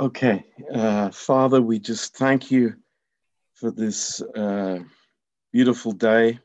[0.00, 2.72] Okay, uh, Father, we just thank you
[3.52, 4.78] for this uh,
[5.52, 6.40] beautiful day.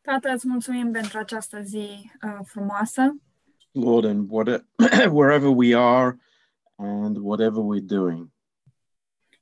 [0.00, 3.16] Tată, îți mulțumim pentru această zi uh, frumoasă
[3.72, 4.64] Lord, and what,
[5.12, 6.18] wherever we are
[6.76, 8.30] and whatever we're doing.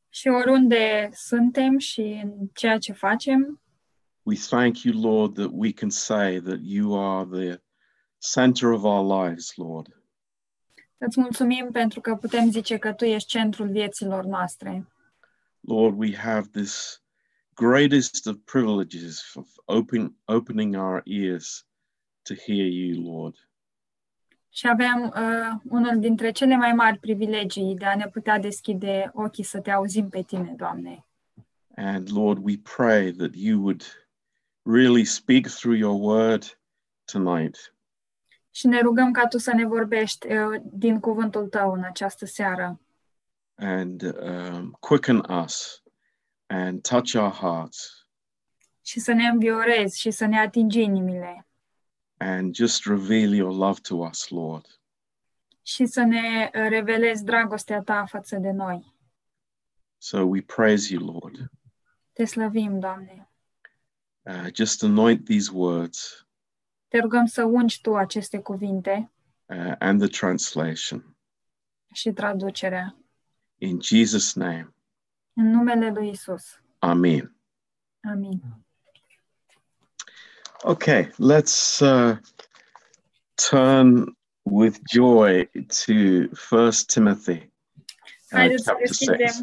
[0.09, 3.61] și oriunde suntem și în ceea ce facem,
[4.23, 7.61] We thank you, Lord, that we can say that you are the
[8.34, 9.98] center of our lives, Lord.
[10.99, 14.86] Îți mulțumim pentru că putem zice că Tu ești centrul vieților noastre.
[15.61, 17.03] Lord, we have this
[17.55, 21.67] greatest of privileges of open, opening our ears
[22.22, 23.49] to hear you, Lord.
[24.50, 29.44] Și avem uh, unul dintre cele mai mari privilegii de a ne putea deschide ochii
[29.44, 31.07] să Te auzim pe Tine, Doamne.
[31.77, 33.83] And Lord, we pray that you would
[34.62, 36.58] really speak through your word
[37.05, 37.75] tonight.
[38.50, 42.80] Și ne rugăm ca Tu să ne vorbești uh, din cuvântul Tău în această seară
[43.61, 45.83] and um, quicken us
[46.47, 48.06] and touch our hearts
[48.82, 51.46] și să ne înviorezi și să ne atingi inimile
[52.16, 54.80] and just reveal your love to us, Lord.
[55.62, 58.94] și să ne uh, revelezi dragostea Ta față de noi.
[59.98, 61.50] So we praise you, Lord.
[62.12, 63.30] Te slăvim, Doamne.
[64.22, 66.27] Uh, just anoint these words
[66.89, 69.11] Te rugăm să ungi Tu aceste cuvinte
[69.47, 71.17] uh, and the translation.
[71.92, 72.97] și traducerea.
[73.58, 74.75] In Jesus' name,
[75.33, 76.61] În numele Lui Isus.
[76.78, 77.36] Amen.
[78.12, 78.41] Amin.
[80.62, 82.17] Okay, let's uh,
[83.50, 85.92] turn with joy to
[86.34, 87.48] First Timothy uh,
[88.30, 89.42] Haideți să, chapter deschidem, 6.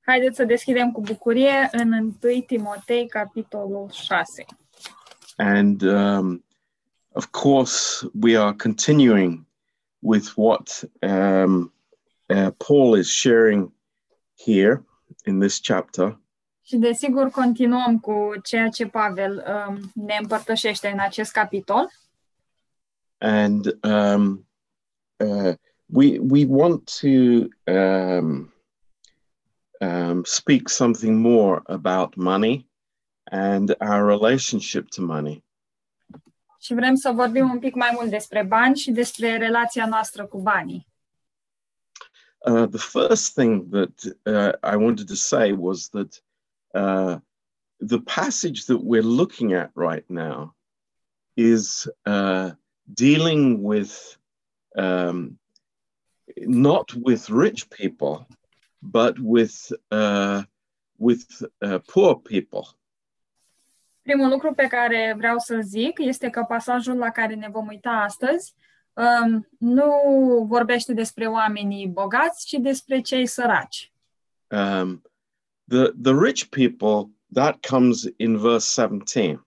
[0.00, 2.12] haideți să deschidem cu bucurie în 1
[2.46, 4.44] Timotei, capitolul 6.
[5.40, 6.42] And um,
[7.14, 9.46] of course, we are continuing
[10.02, 11.72] with what um,
[12.28, 13.72] uh, Paul is sharing
[14.34, 14.82] here
[15.24, 16.18] in this chapter.
[16.62, 21.90] Și desigur continuăm cu ceea ce Pavel um, ne împărtășește în acest capitol.
[23.18, 24.46] And um,
[25.16, 25.54] uh,
[25.86, 28.52] we, we want to um,
[29.80, 32.69] um, speak something more about money
[33.30, 35.44] and our relationship to money.
[36.60, 40.40] Și vrem să vorbim un pic mai mult despre bani și despre relația noastră cu
[40.40, 40.88] banii.
[42.46, 46.22] Uh, the first thing that uh, I wanted to say was that
[46.74, 47.18] uh,
[47.78, 50.54] the passage that we're looking at right now
[51.34, 52.50] is uh,
[52.94, 54.18] dealing with
[54.76, 55.38] um,
[56.36, 58.26] not with rich people,
[58.80, 60.42] but with uh,
[60.98, 62.68] with uh, poor people.
[64.02, 67.90] Primul lucru pe care vreau să zic este că pasajul la care ne vom uita
[67.90, 68.54] astăzi
[68.92, 69.92] um, nu
[70.48, 73.92] vorbește despre oamenii bogați, ci despre cei săraci.
[74.48, 75.02] Um,
[75.68, 79.46] the the rich people that comes in verse 17.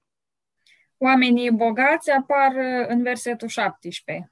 [0.97, 4.28] Oamenii bogați apar uh, în versetul 17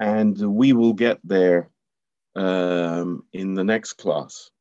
[0.00, 1.70] and we will get there
[2.32, 4.52] um, in the next class.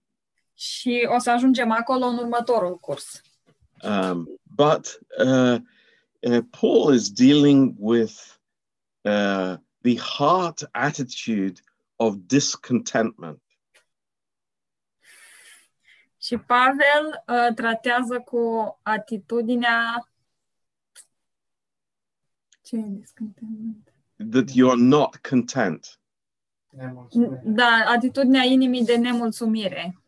[0.60, 3.22] și o să ajungem acolo în următorul curs.
[3.84, 5.60] Um, but uh,
[6.28, 8.38] uh, Paul is dealing with
[9.06, 11.62] uh, the heart attitude
[11.96, 13.42] of discontentment.
[16.22, 18.40] Și Pavel uh, tratează cu
[18.82, 20.10] atitudinea
[22.62, 23.94] ce e discontentment?
[24.32, 26.00] That you're not content.
[27.44, 30.00] Da, atitudinea inimii de nemulțumire.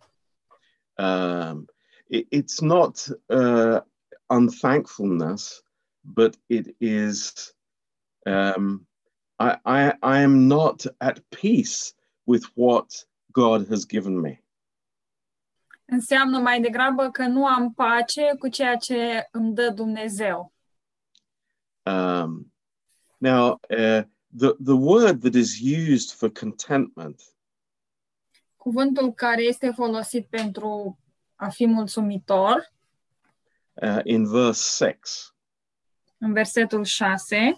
[0.98, 1.66] Um,
[2.08, 3.82] it- it's not uh,
[4.32, 5.62] unthankfulness,
[6.04, 7.54] but it is
[8.26, 8.88] um,
[9.40, 11.94] I, I, I am not at peace
[12.26, 14.44] with what God has given me.
[15.86, 20.54] Înseamnă mai degrabă că nu am pace cu ceea ce îmi dă Dumnezeu.
[21.86, 22.54] Um,
[23.18, 24.04] now, uh,
[24.38, 27.22] the, the word that is used for contentment
[28.62, 31.00] Cuvântul care este folosit pentru
[31.36, 32.74] a fi mulțumitor,
[33.74, 35.32] uh, in verse 6
[36.24, 37.58] în versetul 6,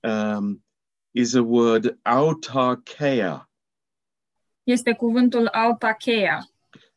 [0.00, 0.64] um,
[1.10, 3.50] is a word autarkeia.
[4.62, 6.50] este cuvântul autacheia.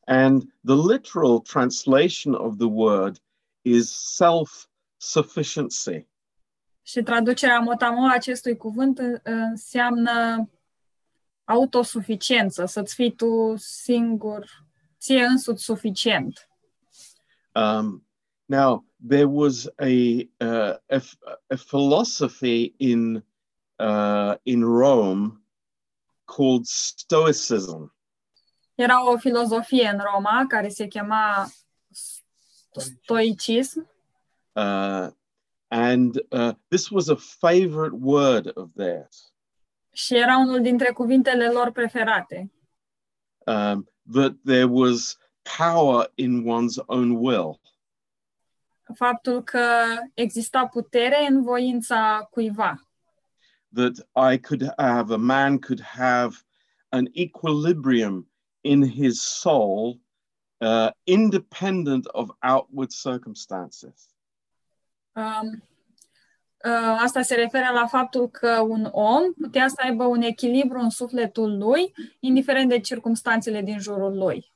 [0.05, 3.21] And the literal translation of the word
[3.61, 4.65] is self
[4.97, 6.07] sufficiency.
[6.81, 10.49] Și traducerea motamo a acestui cuvânt uh, înseamnă
[11.43, 14.65] autosuficiență, să-ți fii tu singur,
[14.99, 16.49] ție însuți suficient.
[17.53, 18.08] Um,
[18.49, 21.01] now, there was a, uh, a,
[21.49, 23.23] a philosophy in,
[23.79, 25.41] uh, in Rome
[26.25, 27.93] called Stoicism.
[28.75, 31.47] Era o filozofie în Roma care se chema
[32.71, 33.87] stoicism
[34.55, 35.11] Uh,
[35.67, 39.33] and uh, this was a favorite word of theirs.
[39.93, 42.51] și era unul dintre cuvintele lor preferate.
[43.45, 45.17] Um, that there was
[45.57, 47.59] power in one's own will.
[48.93, 49.59] Faptul că
[50.13, 52.83] exista putere în voința cuiva.
[53.73, 53.97] That
[54.33, 56.35] I could have, a man could have
[56.89, 58.31] an equilibrium
[58.61, 60.01] in his soul,
[60.57, 64.09] uh, independent of outward circumstances.
[65.11, 65.63] Um,
[66.65, 70.89] uh, asta se referă la faptul că un om putea să aibă un echilibru în
[70.89, 74.51] sufletul lui, indiferent de circumstanțele din jurul lui.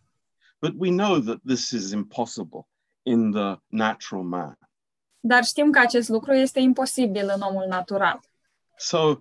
[0.61, 2.67] But we know that this is impossible
[3.03, 4.57] in the natural man.
[5.19, 8.19] Dar știm că acest lucru este imposibil în omul natural.
[8.77, 9.15] So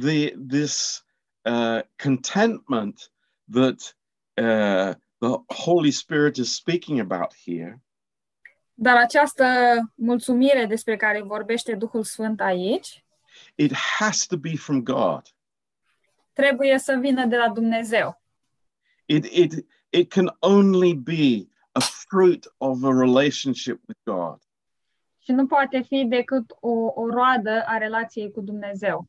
[0.00, 1.04] the this
[1.42, 3.12] uh, contentment
[3.52, 3.96] that
[4.34, 7.82] uh, the Holy Spirit is speaking about here
[8.74, 9.44] Dar această
[9.94, 13.04] mulțumire despre care vorbește Duhul Sfânt aici
[13.54, 15.22] it has to be from God.
[16.32, 18.22] trebuie să vină de la Dumnezeu.
[19.06, 24.38] It it it can only be a fruit of a relationship with God.
[25.18, 29.08] Și nu poate fi decât o, o roadă a relației cu Dumnezeu.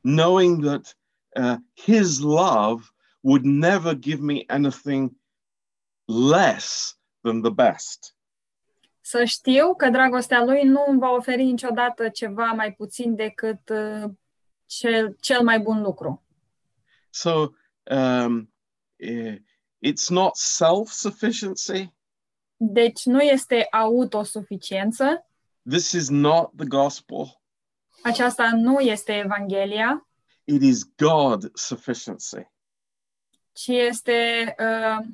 [0.00, 0.96] Knowing that
[1.36, 2.82] uh, His love
[3.20, 5.12] would never give me anything
[6.04, 8.14] less than the best.
[9.00, 14.10] Să știu că dragostea lui nu îmi va oferi niciodată ceva mai puțin decât uh,
[14.66, 16.24] cel, cel mai bun lucru.
[17.10, 17.48] So
[17.90, 18.52] um,
[18.96, 19.36] eh,
[19.80, 21.92] it's not self-sufficiency.
[22.62, 25.26] Deci nu este autosuficiență,
[25.68, 27.40] This is not the gospel.
[28.02, 30.06] aceasta nu este Evanghelia,
[30.44, 32.50] It is God sufficiency.
[33.52, 35.06] ci este uh,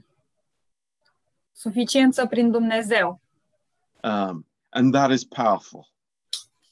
[1.52, 3.20] suficiență prin Dumnezeu.
[4.02, 5.88] Um, and that is powerful.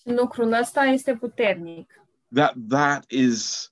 [0.03, 1.91] Lucrul ăsta este puternic.
[2.35, 3.71] That that is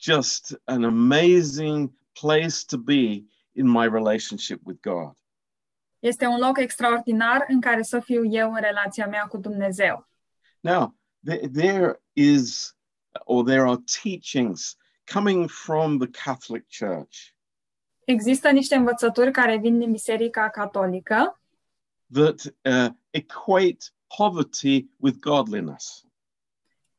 [0.00, 5.12] just an amazing place to be in my relationship with God.
[6.02, 10.08] Este un loc extraordinar în care să fiu eu în relația mea cu Dumnezeu.
[10.60, 12.76] Now, there, there is,
[13.24, 14.76] or there are teachings
[15.12, 17.16] coming from the Catholic Church
[18.04, 21.40] Există niște învățături care vin din Biserica Catolică
[22.12, 23.84] that uh, equate
[24.16, 26.04] poverty with godliness.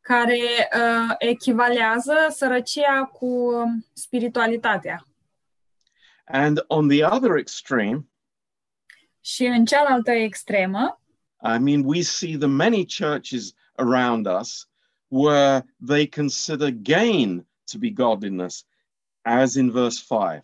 [0.01, 3.51] care uh, echivalează sărăcia cu
[3.94, 5.07] spiritualitatea.
[6.25, 8.07] And on the other extreme,
[9.25, 11.02] Și în cealaltă extremă,
[11.44, 14.68] I mean, we see the many churches around us
[15.08, 18.66] where they consider gain to be godliness,
[19.22, 20.44] as in verse 5.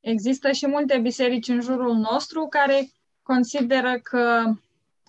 [0.00, 2.90] există și multe biserici în jurul nostru care
[3.22, 4.54] consideră că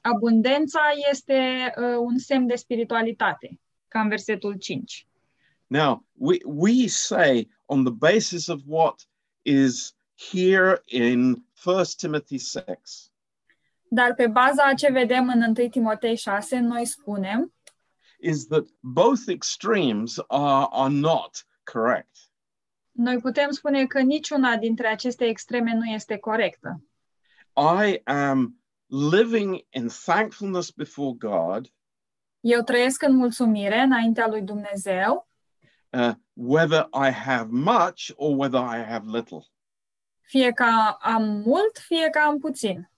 [0.02, 5.08] abundența este uh, un semn de spiritualitate, ca în versetul 5.
[5.68, 9.08] Now, we, we say, on the basis of what
[9.42, 9.97] is
[10.32, 13.12] here in 1 Timothy 6,
[13.90, 17.52] Dar pe baza a ce vedem în 1 Timotei 6, noi spunem
[18.20, 22.18] is that both extremes are, are not correct.
[22.92, 26.84] Noi putem spune că niciuna dintre aceste extreme nu este corectă.
[27.56, 31.72] I am living in thankfulness before God,
[32.40, 35.28] Eu trăiesc în mulțumire înaintea lui Dumnezeu,
[35.90, 39.46] uh, whether I have much or whether I have little.
[40.28, 42.90] Fie că am mult, fie că am puțin.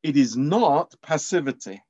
[0.00, 1.86] It is not passivity.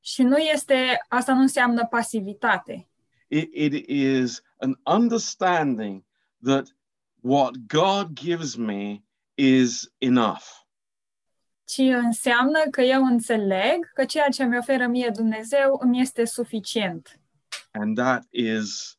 [0.00, 2.84] Și nu este, asta nu înseamnă pasivitate,
[3.32, 6.04] It, it is an understanding
[6.42, 6.76] that
[7.20, 9.02] what God gives me
[9.34, 10.44] is enough.
[11.64, 17.20] ci înseamnă că eu înțeleg că ceea ce mi oferă mie Dumnezeu îmi este suficient.
[17.70, 18.98] And that is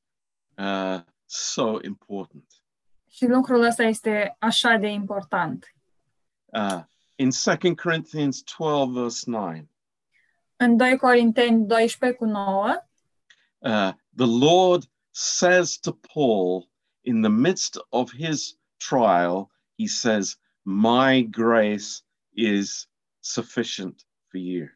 [0.57, 2.60] uh, so important.
[3.21, 5.75] Și lucrul ăsta este așa de important.
[6.45, 6.79] Uh,
[7.15, 9.53] in 2 Corinthians 12, verse 9,
[10.55, 12.85] În 2 Corinteni 12 cu 9,
[13.57, 16.69] uh, the Lord says to Paul
[17.01, 18.57] in the midst of his
[18.89, 24.67] trial, he says, My grace is sufficient for you.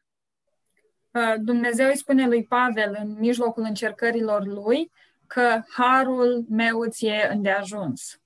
[1.11, 4.91] uh, Dumnezeu îi spune lui Pavel în mijlocul încercărilor lui
[5.27, 8.19] că harul meu îți e îndeajuns.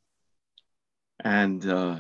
[1.24, 1.96] And uh,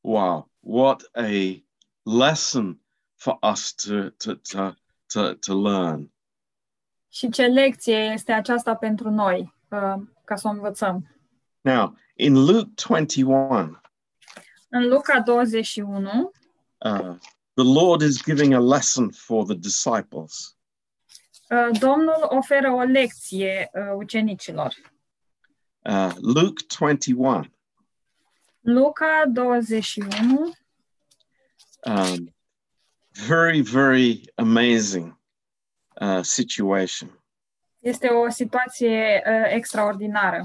[0.00, 1.62] wow, what a
[2.04, 2.80] lesson
[3.16, 4.76] for us to, to, to,
[5.06, 6.12] to, to learn.
[7.08, 11.08] Și ce lecție este aceasta pentru noi, uh, ca să o învățăm.
[11.60, 13.80] Now, in Luke 21,
[14.68, 16.32] În Luca 21,
[16.78, 17.16] uh,
[17.54, 20.56] the Lord is giving a lesson for the disciples.
[21.50, 24.74] uh, Domnul oferă o lecție uh, ucenicilor.
[25.82, 27.44] Uh, Luke 21,
[28.64, 30.52] Luca 21,
[31.86, 32.28] um,
[33.12, 35.16] very, very amazing
[36.00, 37.18] uh, situation.
[37.84, 40.42] este o situație uh, extraordinară.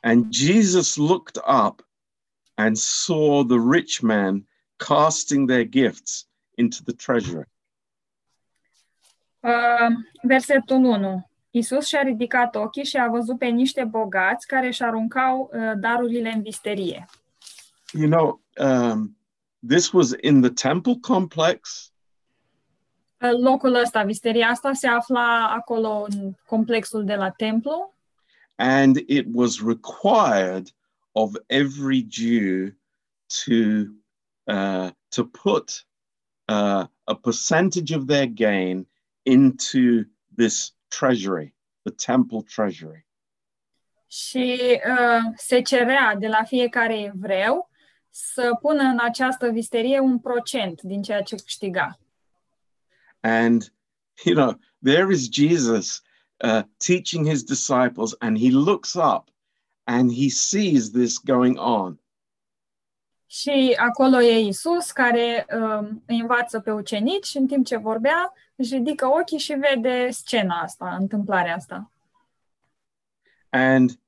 [0.00, 1.88] And Jesus looked up
[2.54, 7.48] and saw the rich man casting their gifts into the treasury.
[9.40, 9.88] Uh,
[10.22, 11.30] versetul 1.
[11.54, 16.32] Iisus și-a ridicat ochii și a văzut pe niște bogați care își aruncau uh, darurile
[16.32, 17.06] în visterie.
[17.92, 19.16] You know, um,
[19.68, 21.86] this was in the temple complex,
[23.22, 27.92] Uh, Locul ăsta, visteria asta, se afla acolo în complexul de la templu
[28.62, 30.70] and it was required
[31.14, 32.72] of every Jew
[33.28, 33.88] to
[34.46, 35.84] uh, to put
[36.48, 38.86] uh, a percentage of their gain
[39.24, 40.04] into
[40.36, 43.06] this treasury, the temple treasury.
[44.12, 47.70] și uh, se cerea de la fiecare evreu
[48.10, 51.98] să pună în această visterie un procent din ceea ce câștiga.
[53.20, 53.72] And
[54.24, 56.02] you know, there is Jesus
[56.44, 59.28] uh, teaching his disciples, and he looks up
[59.84, 62.00] and he sees this going on.
[63.26, 68.32] Și acolo e Isus care uh, îi învață pe ucenici și în timp ce vorbea
[68.62, 71.92] își ridică ochii și vede scena asta, întâmplarea asta.
[73.50, 74.00] And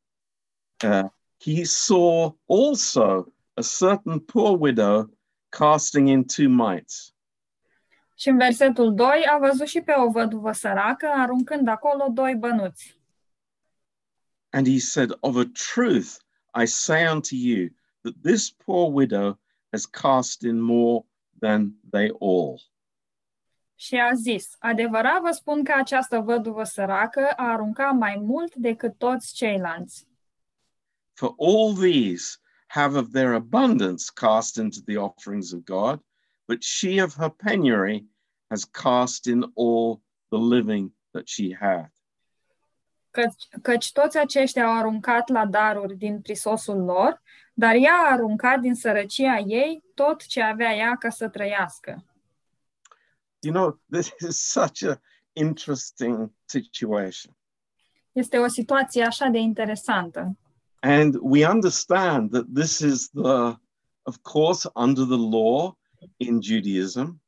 [0.84, 5.10] uh, he saw also a certain poor widow
[5.48, 7.14] casting in two mites.
[8.16, 12.98] Și în versetul 2 a văzut și pe o văduvă săracă aruncând acolo doi bănuți.
[14.50, 16.20] And he said, Of a truth,
[16.62, 17.68] I say unto you
[18.02, 19.38] that this poor widow
[19.70, 21.04] has cast in more
[21.40, 22.60] than they all.
[23.74, 28.98] Și a zis, adevărat vă spun că această văduvă săracă a aruncat mai mult decât
[28.98, 30.06] toți ceilalți.
[31.12, 36.00] For all these have of their abundance cast into the offerings of God,
[36.46, 38.04] but she of her penury
[38.48, 41.92] has cast in all the living that she had.
[43.10, 48.60] Căci, căci toți aceștia au aruncat la daruri din prisosul lor, dar ea a aruncat
[48.60, 52.04] din sărăcia ei tot ce avea ea ca să trăiască.
[53.44, 55.00] You know, this is such a
[55.32, 57.36] interesting situation.
[58.12, 60.36] Este o situație așa de interesantă.
[60.80, 63.56] And we understand that this is the,
[64.02, 65.78] of course, under the law
[66.16, 67.22] in Judaism,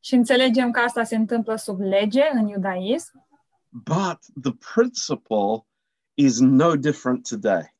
[0.00, 3.26] Și înțelegem că asta se întâmplă sub lege în iudaism,
[3.68, 5.66] but the principle
[6.14, 7.74] is no different today.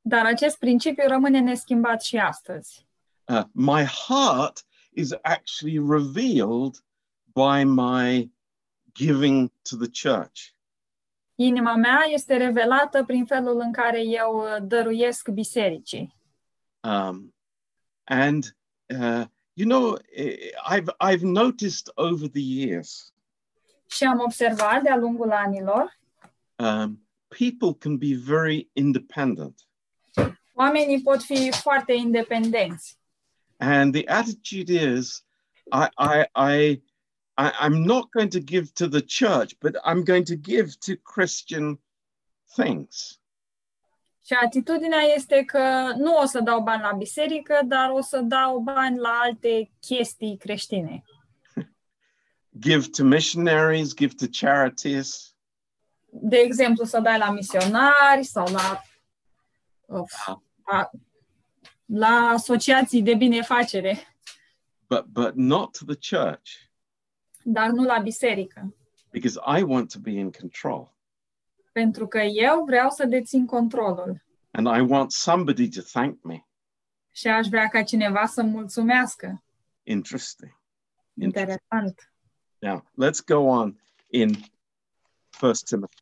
[0.00, 2.86] dar acest principiu rămâne neschimbat și astăzi.
[3.24, 6.76] Uh, my heart is actually revealed
[7.34, 8.30] by my
[8.94, 10.54] giving to the church.
[11.34, 16.14] Inima mea este revelată prin felul în care eu uh, dăruiesc bisericii.
[16.80, 17.34] Um,
[18.04, 18.56] and
[19.00, 19.24] uh,
[19.54, 23.14] you know, eh, I've I've noticed over the years,
[23.86, 25.98] Și am observat de-a lungul anilor,
[26.56, 29.60] um, people can be very independent,
[30.54, 32.98] oamenii pot fi foarte independenți.
[33.60, 35.22] And the attitude is,
[35.72, 36.80] I I I.
[37.36, 40.94] I, I'm not going to give to the church, but I'm going to give to
[40.94, 41.78] Christian
[42.56, 43.18] things.
[44.26, 48.58] Și atitudinea este că nu o să dau bani la biserică, dar o să dau
[48.58, 51.04] bani la alte chestii creștine.
[52.60, 55.34] Give to missionaries, give to charities.
[56.06, 58.82] De exemplu, să dai la misionari sau la,
[59.86, 60.36] uh,
[60.70, 60.90] la,
[61.84, 63.98] la asociații de binefacere,
[64.88, 66.50] but but not to the church
[67.42, 68.74] dar nu la biserică.
[69.10, 70.92] because I want to be in control
[71.72, 76.44] Pentru că eu vreau să dețin controlul and I want somebody to thank me.
[77.10, 79.42] și aș vrea ca cineva să mulțumească.
[79.82, 80.60] Interesting.
[81.14, 81.60] Interesting.
[81.70, 82.12] Interesant.
[82.58, 84.30] Now let's go on in
[85.30, 86.00] First Timothy,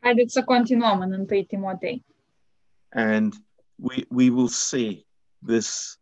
[0.00, 2.04] Haideți să continuăm în 1 Timotei.
[2.88, 3.34] and
[3.76, 5.06] we we will see
[5.46, 5.98] this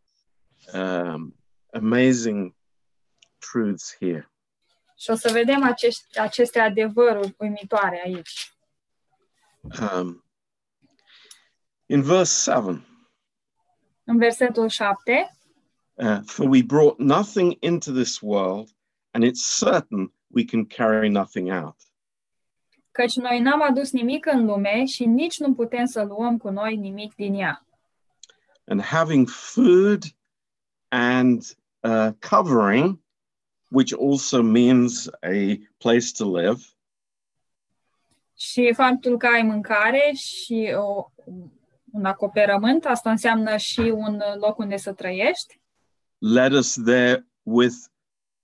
[0.73, 1.35] um,
[1.73, 2.55] amazing
[3.39, 4.29] truths here.
[4.97, 8.57] Și o să vedem acești, aceste adevăruri uimitoare aici.
[9.81, 10.25] Um,
[11.87, 12.87] in verse seven,
[14.05, 15.37] În versetul 7,
[15.95, 18.69] uh, for we brought nothing into this world,
[19.11, 21.77] and it's certain we can carry nothing out.
[22.91, 26.77] Căci noi n-am adus nimic în lume și nici nu putem să luăm cu noi
[26.77, 27.64] nimic din ea.
[28.67, 30.05] And having food
[30.89, 31.43] and
[31.83, 32.99] uh, covering,
[33.71, 36.63] which also means a place to live,
[38.37, 41.11] Și faptul că ai mâncare și o,
[41.93, 45.61] un acoperământ, asta înseamnă și un loc unde să trăiești,
[46.19, 47.75] let us there with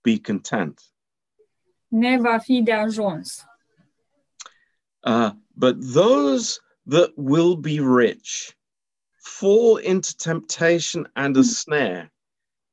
[0.01, 0.81] be content.
[1.87, 3.45] ne va fi de ajuns.
[5.03, 8.55] Uh, but those that will be rich
[9.21, 12.11] fall into temptation and a snare,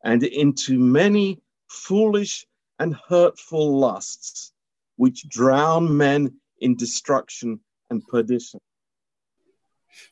[0.03, 2.47] and into many foolish
[2.79, 4.53] and hurtful lusts,
[4.97, 8.61] which drown men in destruction and perdition.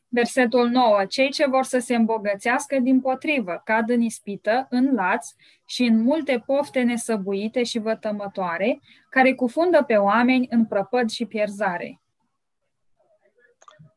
[0.09, 1.05] Versetul 9.
[1.05, 5.29] Cei ce vor să se îmbogățească din potrivă, cad în ispită, în laț
[5.65, 12.01] și în multe pofte nesăbuite și vătămătoare, care cufundă pe oameni în prăpăd și pierzare.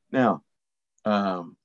[0.05, 0.45] Now,
[1.03, 1.58] um,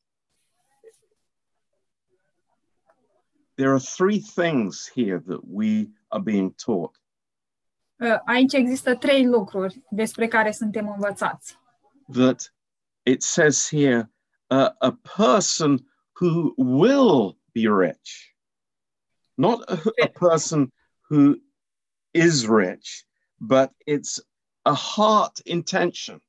[3.56, 6.96] there are three things here that we are being taught.
[8.00, 11.58] Uh, Aici există trei lucruri despre care suntem învățați.
[12.12, 12.54] That
[13.02, 14.10] it says here,
[14.50, 15.86] uh, a person
[16.20, 18.34] who will be rich,
[19.34, 20.72] not a, a person
[21.08, 21.34] who
[22.10, 23.06] is rich,
[23.36, 24.20] but it's
[24.62, 26.22] a heart intention.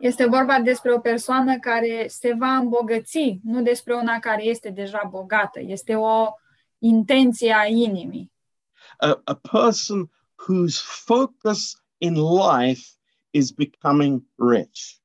[0.00, 5.08] Este vorba despre o persoană care se va îmbogăți, nu despre una care este deja
[5.10, 5.60] bogată.
[5.60, 6.26] Este o
[6.78, 8.32] intenție a inimii.
[9.00, 10.08] a, a person
[10.46, 12.96] whose focus in life
[13.32, 14.98] is becoming rich.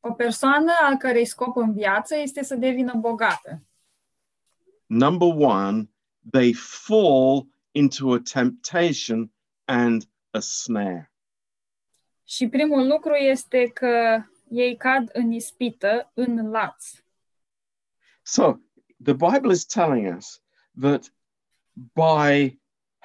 [0.00, 3.62] O persoană al cărei scop în viață este să devină bogată.
[4.86, 5.88] Number one,
[6.30, 9.32] they fall into a temptation
[9.64, 11.10] and a snare.
[12.28, 16.86] Și primul lucru este că ei cad în ispită, în laț.
[18.22, 18.52] So
[19.04, 20.42] the Bible is telling us
[20.80, 21.12] that
[21.94, 22.60] by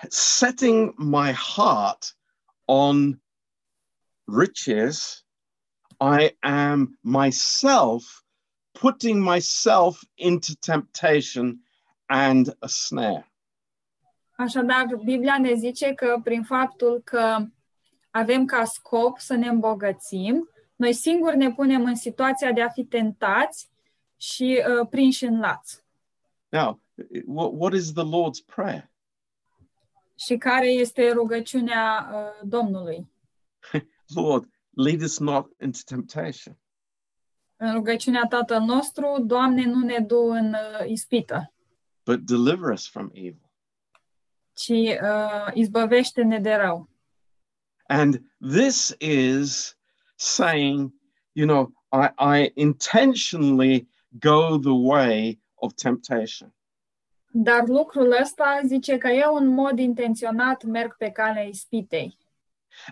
[0.10, 2.17] setting my heart
[2.65, 3.21] on
[4.25, 5.25] riches,
[5.99, 8.23] I am myself
[8.71, 11.62] putting myself into temptation
[12.05, 13.31] and a snare.
[14.36, 17.45] Așadar, Biblia ne zice că prin faptul că
[18.12, 22.86] avem ca scop să ne îmbogățim, noi singuri ne punem în situația de a fi
[22.86, 23.69] tentați
[24.17, 25.84] și uh, prinși în laț.
[26.50, 26.82] Now,
[27.26, 28.89] what, what is the Lord's Prayer?
[30.15, 33.12] Și care este rugăciunea uh, Domnului?
[34.15, 36.58] Lord, lead us not into temptation.
[37.56, 41.54] În rugăciunea Tatăl nostru, Doamne, nu ne du în uh, ispită,
[42.06, 43.52] but deliver us from evil.
[44.54, 46.89] ci uh, izbăvește-ne de rău.
[47.91, 49.75] And this is
[50.15, 50.93] saying,
[51.34, 53.86] you know, I, I intentionally
[54.19, 56.54] go the way of temptation.
[57.34, 62.17] Dar lucrul ăsta zice că eu în mod intenționat merg pe calea ispitei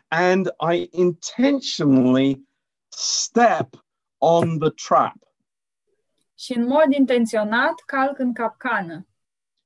[0.07, 2.47] And I intentionally
[2.87, 3.85] step
[4.17, 5.17] on the trap.
[6.37, 9.07] și în mod intenționat calc în capcană.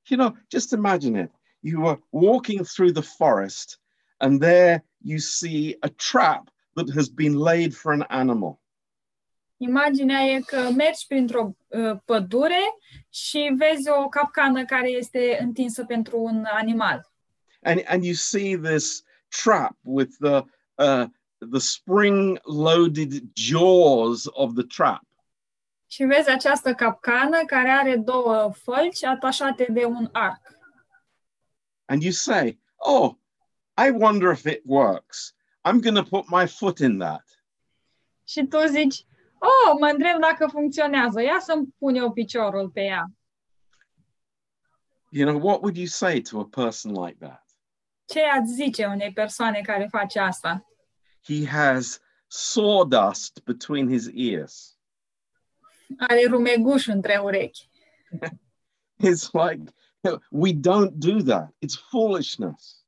[0.07, 1.31] You know, just imagine it.
[1.59, 3.79] You were walking through the forest,
[4.23, 8.61] and there you see a trap that has been laid for an animal.
[9.57, 12.61] Imaginea e că mergi printr-o uh, pădure
[13.09, 17.11] și vezi o capcană care este întinsă pentru un animal.
[17.65, 19.03] and and you see this
[19.43, 20.43] trap with the
[20.75, 21.05] uh,
[21.51, 25.03] the spring loaded jaws of the trap
[25.87, 30.41] Și vezi această capcană care are două fălci atașate de un arc.
[31.85, 33.13] and you say oh
[33.77, 35.33] i wonder if it works.
[35.65, 37.23] I'm going to put my foot in that.
[38.23, 39.05] Și tu zici,
[39.39, 43.11] oh, mă întreb dacă funcționează, ia să-mi pun eu piciorul pe ea.
[45.15, 47.45] you know what would you say to a person like that?
[48.05, 50.65] Ce ați zice unei persoane care face asta?
[51.25, 54.77] he has sawdust between his ears.
[55.97, 57.69] Are rumeguș între urechi.
[59.09, 59.73] it's like
[60.29, 61.53] we don't do that.
[61.59, 62.82] It's foolishness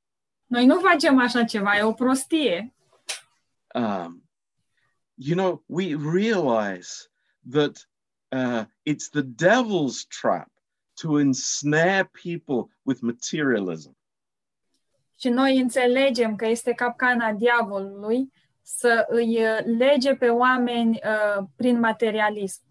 [0.46, 2.74] Noi nu facem așa ceva, e o prostie.
[3.76, 4.24] um,
[5.16, 7.10] you know, we realize
[7.52, 7.88] that
[8.32, 10.50] uh, it's the devil's trap
[11.02, 13.98] to ensnare people with materialism.
[15.20, 18.32] Și noi înțelegem că este capcana diavolului
[18.62, 22.64] să îi uh, lege pe oameni uh, prin materialism.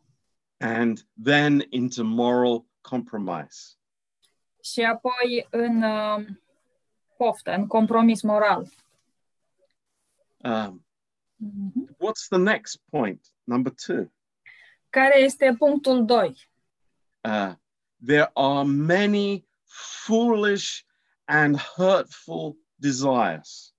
[0.59, 3.77] and then into moral compromise.
[4.63, 6.25] Și apoi în uh,
[7.17, 8.69] poftă, în compromis moral.
[10.37, 10.85] Um,
[11.99, 13.27] What's the next point?
[13.45, 14.13] Number two.
[14.91, 16.49] Care este punctul 2?
[17.21, 17.55] Uh,
[18.07, 19.45] there are many
[20.05, 20.85] foolish
[21.25, 23.75] and hurtful desires.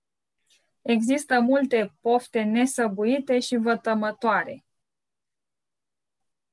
[0.82, 4.64] Există multe pofte nesăbuite și vătămătoare,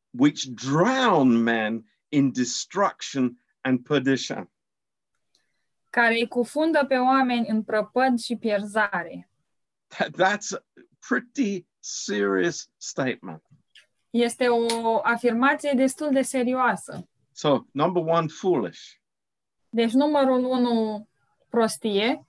[0.10, 4.53] which drown men in destruction and perdition.
[5.94, 9.30] Care îi cufundă pe oameni în prăpăd și pierzare.
[9.96, 10.64] That- That's a
[11.08, 13.42] pretty serious statement.
[14.10, 17.08] Este o afirmație destul de serioasă.
[17.32, 18.80] So, number one, foolish.
[19.70, 21.08] Deci numărul 1,
[21.50, 22.26] prostie,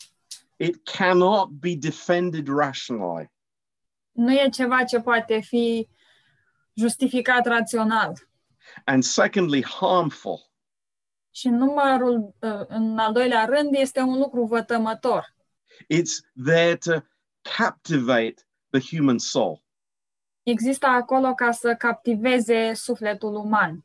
[0.56, 3.30] It cannot be defended rationally.
[4.12, 5.88] nu e ceva ce poate fi
[6.74, 8.12] justificat rațional.
[8.84, 10.52] And secondly, harmful.
[11.34, 15.34] Și numărul, uh, în al doilea rând, este un lucru vătămător.
[15.80, 16.92] It's there to
[17.56, 18.34] captivate
[18.70, 19.62] the human soul.
[20.42, 23.84] Există acolo ca să captiveze sufletul uman.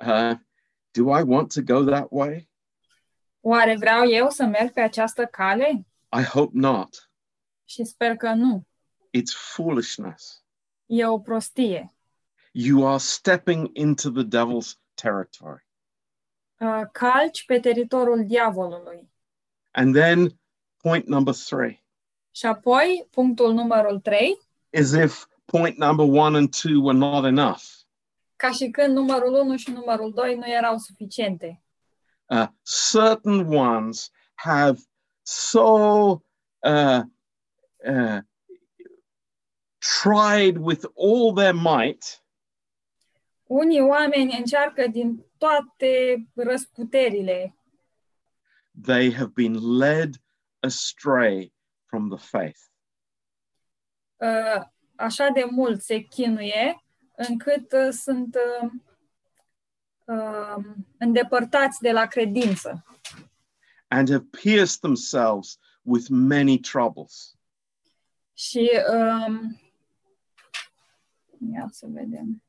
[0.00, 0.38] Uh,
[0.90, 2.50] do I want to go that way?
[3.40, 5.86] Oare vreau eu să merg pe această cale?
[6.20, 7.10] I hope not.
[7.64, 8.66] Și sper că nu.
[9.18, 10.44] It's foolishness.
[10.86, 11.94] E o prostie.
[12.52, 15.68] You are stepping into the devil's territory.
[16.60, 19.10] Uh, Calci pe teritoriul diavolului.
[19.70, 20.40] And then,
[20.76, 21.84] point number three,
[22.30, 24.38] Și apoi, punctul numărul 3,
[24.78, 27.62] as if point number one and two were not enough.
[28.36, 31.62] ca și când numărul 1 și numărul 2 nu erau suficiente.
[32.26, 32.46] Uh,
[32.90, 34.80] certain ones have
[35.22, 35.62] so
[36.58, 37.00] uh,
[37.88, 38.18] uh,
[40.02, 42.22] tried with all their might
[43.46, 47.54] Unii oameni încearcă din toate răsputerile,
[48.82, 50.14] they have been led
[50.60, 51.52] astray
[51.86, 52.60] from the faith.
[54.16, 54.62] uh,
[54.96, 56.84] așa de mult se chinuie,
[57.16, 58.70] încât uh, sunt uh,
[60.04, 60.64] uh,
[60.98, 62.84] îndepărtați de la credință
[63.90, 67.34] and have pierced themselves with many troubles.
[68.34, 69.60] și um,
[71.52, 72.42] ia să vedem.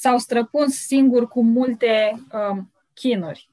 [0.00, 3.50] S-au străpuns singuri cu multe um, chinuri.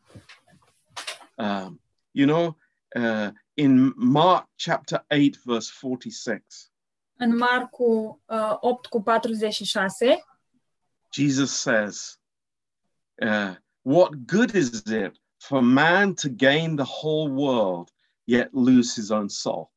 [1.36, 1.82] Um,
[2.12, 2.58] you know,
[2.96, 6.72] uh, in Mark chapter 8, verse 46,
[7.18, 10.26] În Marcu uh, 8 cu 46,
[11.12, 12.20] Jesus says,
[13.22, 17.90] uh, What good is it for man to gain the whole world
[18.24, 19.72] yet lose his own soul?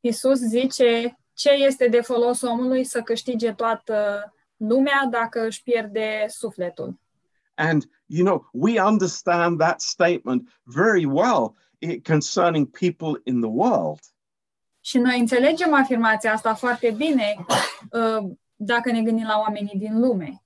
[0.00, 7.00] Iisus zice, ce este de folos omului să câștige toată lumea dacă își pierde sufletul?
[7.54, 14.00] And, you know, we understand that statement very well i- concerning people in the world.
[14.80, 17.36] Și noi înțelegem afirmația asta foarte bine
[17.92, 20.42] uh, dacă ne gândim la oamenii din lume.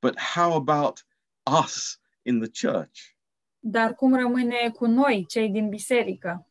[0.00, 1.06] But how about
[1.64, 2.98] us in the church?
[3.58, 6.46] Dar cum rămâne cu noi, cei din biserică?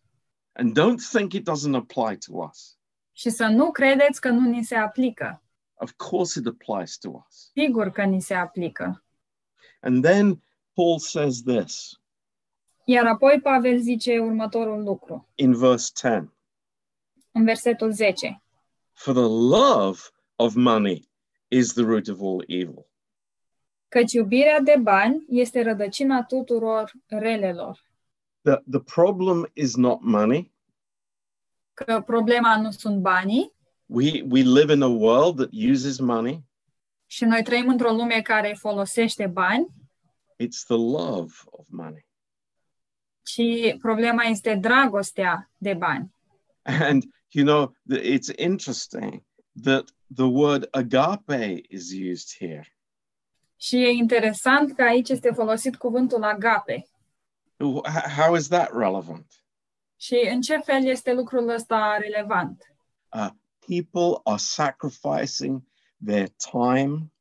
[0.52, 2.78] And don't think it doesn't apply to us.
[3.12, 5.44] Și să nu credeți că nu ni se aplică.
[5.82, 7.52] Of course, it applies to us.
[7.54, 9.04] Sigur că ni se aplică.
[9.80, 12.00] And then Paul says this
[12.86, 16.32] Iar apoi Pavel zice următorul lucru, in verse 10
[17.32, 18.44] în versetul 10.
[18.94, 20.00] For the love
[20.36, 21.10] of money
[21.48, 22.86] is the root of all evil.
[23.88, 27.84] Căci iubirea de bani este rădăcina tuturor relelor.
[28.42, 30.52] The, the problem is not money.
[31.74, 33.54] Că problema nu sunt banii
[33.94, 36.44] We, we live in a world that uses money.
[37.06, 39.68] și noi trăim într-o lume care folosește bani,
[40.44, 42.06] It's the love of money.
[43.24, 43.42] ci
[43.80, 46.14] problema este dragostea de bani.
[46.62, 49.24] And, you know, the, it's interesting
[49.64, 52.76] that the word agape is used here.
[53.56, 56.86] Și e interesant că aici este folosit cuvântul agape.
[57.58, 59.26] Wh- How is that relevant?
[60.00, 62.76] Și în ce fel este lucrul ăsta relevant?
[63.16, 63.30] Uh,
[63.68, 65.64] people are sacrificing
[66.06, 67.12] their time,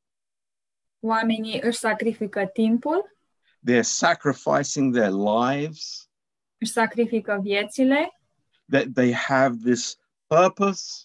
[1.03, 3.17] Oamenii își sacrifică timpul,
[3.71, 6.09] they're sacrificing their lives,
[6.59, 8.21] își sacrifică viețile.
[8.71, 11.05] That they have this purpose,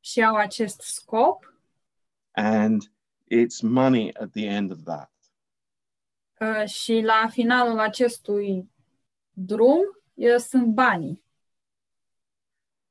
[0.00, 1.54] și au acest scop.
[2.32, 2.82] And
[3.30, 5.12] it's money at the end of that.
[6.40, 8.70] uh, și la finalul acestui
[9.32, 9.80] drum
[10.38, 11.23] sunt banii.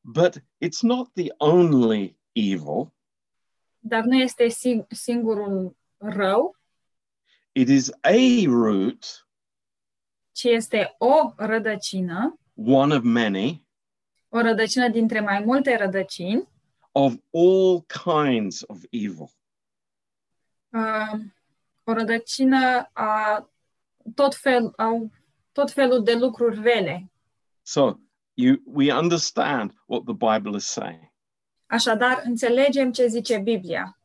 [0.05, 2.93] But it's not the only evil,
[3.79, 6.57] Dar nu este sing- singurul rău,
[7.51, 9.27] it is a root,
[10.31, 13.67] ci este o rădăcină, one of many,
[14.29, 16.47] o rădăcină dintre mai multe rădăcini,
[16.91, 19.29] of all kinds of evil.
[20.69, 21.19] uh,
[21.83, 23.47] o rădăcină a
[24.15, 25.11] tot, fel, au
[25.51, 27.11] tot felul de lucruri rele.
[27.61, 27.95] So
[28.33, 31.11] you we understand what the Bible is saying.
[31.65, 33.99] Așadar, înțelegem ce zice Biblia.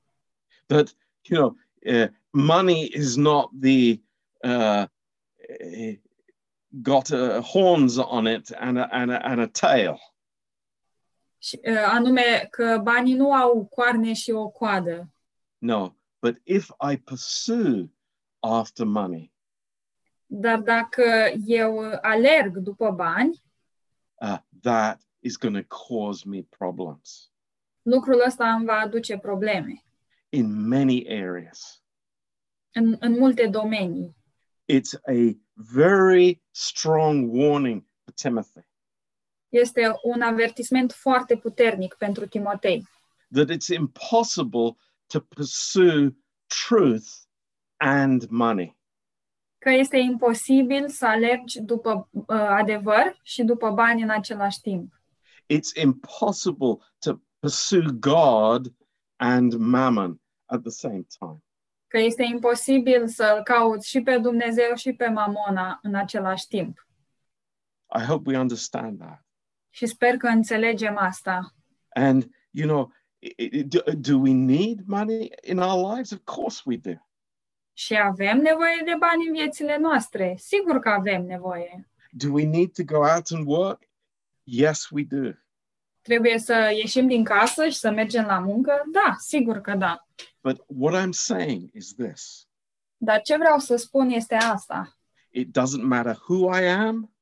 [0.66, 1.56] That you know,
[1.94, 4.00] uh, money is not the
[4.44, 4.86] uh,
[5.48, 5.98] eh,
[6.68, 9.98] got uh, horns on it and a, and a, and a tail.
[11.38, 15.12] Și, uh, anume că banii nu au coarne și o coadă,
[15.60, 17.90] No, but if I pursue
[18.40, 19.32] after money,
[20.26, 23.42] dar dacă eu alerg după bani,
[24.20, 27.30] uh, that is going to cause me problems
[27.82, 29.82] lucrul ăsta îmi va aduce probleme
[30.28, 31.82] in many areas.
[32.72, 34.16] în, în multe domenii.
[34.72, 38.66] It's a very strong warning for Timothy
[39.48, 42.86] Este un avertisment foarte puternic pentru Timotei,
[43.32, 44.76] that it's impossible
[45.06, 47.06] to pursue truth
[47.76, 48.77] and money.
[49.58, 54.92] Că este imposibil să alergi după uh, adevăr și după bani în același timp.
[55.52, 58.74] It's impossible to pursue God
[59.16, 61.42] and mammon at the same time.
[61.86, 66.86] Că este imposibil să-L cauți și pe Dumnezeu și pe Mamona în același timp.
[67.98, 69.26] I hope we understand that.
[69.70, 71.54] Și sper că înțelegem asta.
[71.88, 76.10] And, you know, i- i- do, do we need money in our lives?
[76.10, 76.90] Of course we do.
[77.78, 80.34] Și avem nevoie de bani în viețile noastre.
[80.38, 81.88] Sigur că avem nevoie.
[82.10, 83.82] Do we need to go out and work?
[84.42, 85.30] Yes, we do.
[86.02, 88.82] Trebuie să ieșim din casă și să mergem la muncă?
[88.92, 90.06] Da, sigur că da.
[90.40, 92.48] But what I'm saying is this
[92.96, 94.96] Dar ce vreau să spun este asta.
[95.30, 97.12] it doesn't matter who I am,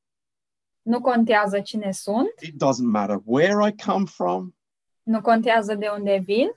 [0.83, 4.55] Nu contează cine sunt, it doesn't matter where I come from,
[5.03, 6.49] nu contează de unde vin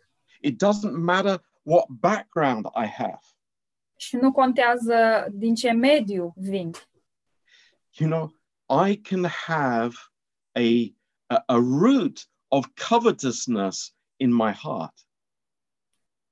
[0.41, 3.19] it doesn't matter what background I have.
[3.99, 6.71] Și nu contează din ce mediu vin.
[7.91, 8.35] You know,
[8.87, 9.95] I can have
[10.51, 14.93] a, a, a root of covetousness in my heart.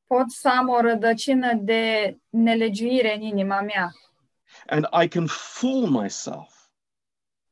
[0.06, 3.91] Pot să am o rădăcină de nelegiuire în inima mea
[4.67, 6.56] and I can fool myself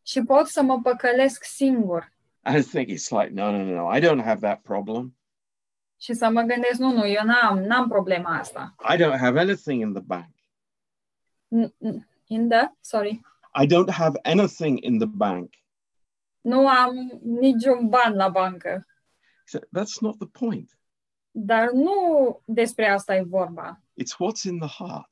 [0.01, 3.99] și pot să mă păcălesc singur and think it's like, no, no, no, no, I
[3.99, 5.15] don't have that problem.
[5.99, 8.75] Și să mă gândesc, nu, nu, eu n-am, n-am problema asta.
[8.93, 10.29] I don't have anything in the bank.
[12.27, 13.21] In the, sorry,
[13.61, 15.53] I don't have anything in the bank.
[16.41, 18.85] nu am niciun ban la bancă.
[19.45, 20.77] So that's not the point.
[21.31, 21.93] Dar nu
[22.45, 25.09] despre asta e vorba, It's what's in the heart.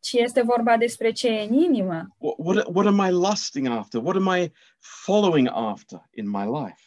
[0.00, 2.06] ci este vorba despre ce e în inimă.
[2.18, 4.00] What, what, what am I lusting after?
[4.00, 6.85] What am I following after in my life?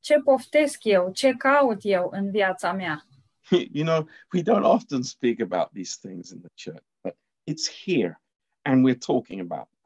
[0.00, 3.06] Ce poftesc eu, ce caut eu în viața mea.
[3.72, 8.20] you know, we don't often speak about these things in the church, but it's here
[8.62, 9.76] and we're talking about it.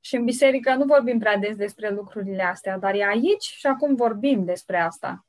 [0.00, 3.94] Și în biserică nu vorbim prea des despre lucrurile astea, dar e aici și acum
[3.94, 5.26] vorbim despre asta.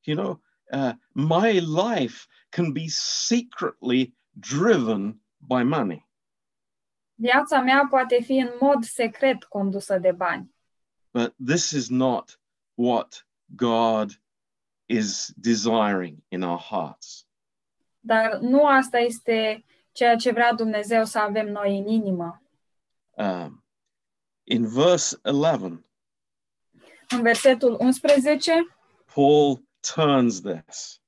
[0.00, 2.84] You know, uh, my life can be
[3.26, 6.08] secretly driven by money.
[7.14, 10.54] Viața mea poate fi în mod secret condusă de bani,
[11.12, 12.39] But this is not
[12.80, 14.10] what God
[14.86, 17.26] is desiring in our hearts.
[18.00, 22.42] dar nu asta este ceea ce vrea Dumnezeu să avem noi în inimă.
[23.10, 23.64] Um,
[24.44, 25.84] in verse 11,
[27.08, 28.52] În versetul 11,
[29.14, 29.62] Paul
[29.94, 31.00] turns this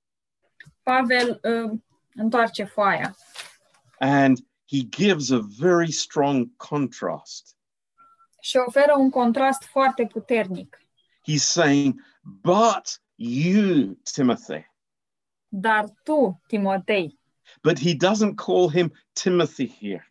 [0.83, 1.79] Pavel uh,
[2.15, 3.17] întoarce foaia
[3.99, 7.57] and he gives a very strong contrast.
[8.41, 10.82] și oferă un contrast foarte puternic.
[11.25, 14.67] He's saying, But you, Timothy.
[15.49, 17.19] Dar tu, Timotei,
[17.63, 20.07] But he doesn't call him Timothy here.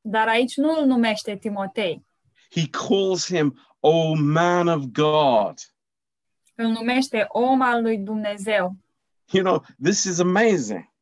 [0.00, 2.04] dar aici nu îl numește Timotei,
[2.50, 5.58] He calls him, O man of God.
[6.54, 8.76] îl numește om al lui Dumnezeu.
[9.32, 10.92] You know, this is amazing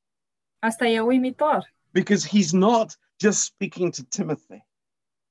[0.59, 4.67] Asta e uimitor, because he's not just speaking to Timothy,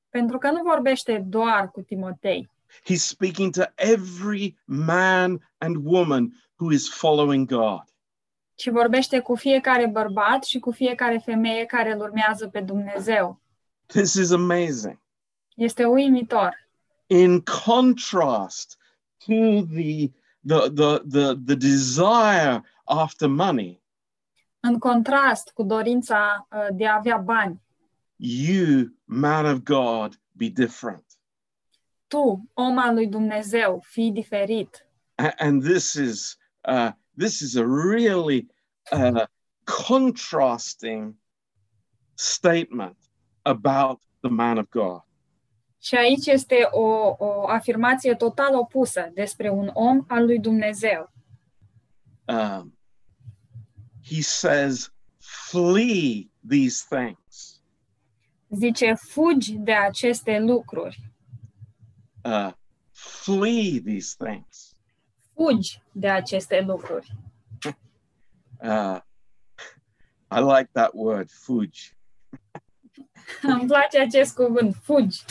[0.10, 2.50] pentru că nu vorbește doar cu Timotei,
[2.86, 7.84] he's speaking to every man and woman who is following God.
[8.56, 13.42] ci vorbește cu fiecare bărbat și cu fiecare femeie care îl urmează pe Dumnezeu.
[13.86, 15.00] This is amazing.
[15.56, 16.68] Este uimitor.
[17.08, 18.78] In contrast
[19.18, 20.12] to the,
[20.48, 23.82] the, the, the, the desire after money,
[24.60, 27.62] În contrast cu dorința uh, de a avea bani,
[28.16, 31.06] you, man of God, be different.
[32.14, 34.88] Tu, om al lui Dumnezeu, fii diferit.
[35.16, 38.48] A- And this is uh, this is a really
[38.92, 39.26] uh,
[39.88, 41.16] contrasting
[42.16, 42.98] statement
[43.42, 45.02] about the man of God.
[45.80, 51.12] Și aici este o, o afirmație total opusă despre un om al lui Dumnezeu.
[52.28, 52.78] Um,
[54.10, 57.62] he says, flee these things.
[58.50, 61.12] Zice, fugi de aceste lucruri.
[62.26, 62.52] Uh,
[62.94, 64.76] flee these things.
[65.38, 67.10] Fugi de aceste lucruri.
[68.62, 69.00] Uh,
[70.32, 71.92] I like that word, fugi.
[73.44, 75.24] Îmi place acest cuvânt, fugi.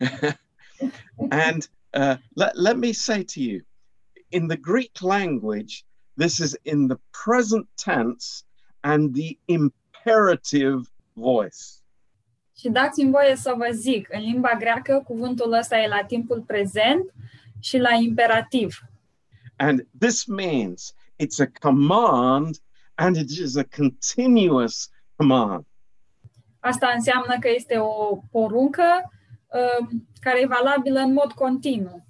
[1.30, 3.62] and uh, let, let me say to you,
[4.30, 5.84] in the Greek language,
[6.16, 8.44] this is in the present tense
[8.84, 11.82] and the imperative voice.
[12.58, 17.12] Și dați-mi voie să vă zic, în limba greacă, cuvântul ăsta e la timpul prezent
[17.60, 18.78] și la imperativ.
[19.56, 22.56] And this means it's a command
[22.94, 25.66] and it is a continuous command.
[26.60, 29.12] Asta înseamnă că este o poruncă
[29.46, 29.88] uh,
[30.20, 32.06] care e valabilă în mod continuu.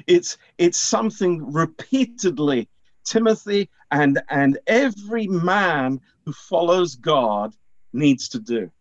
[0.00, 2.68] It's it's something repeatedly
[3.12, 7.54] Timothy and and every man who follows God
[7.90, 8.75] needs to do.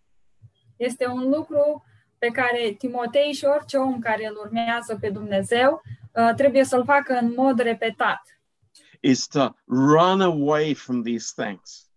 [0.77, 1.83] Este un lucru
[2.17, 7.13] pe care Timotei și orice om care îl urmează pe Dumnezeu uh, trebuie să-l facă
[7.13, 8.21] în mod repetat.
[8.99, 11.89] Is to run away from these things.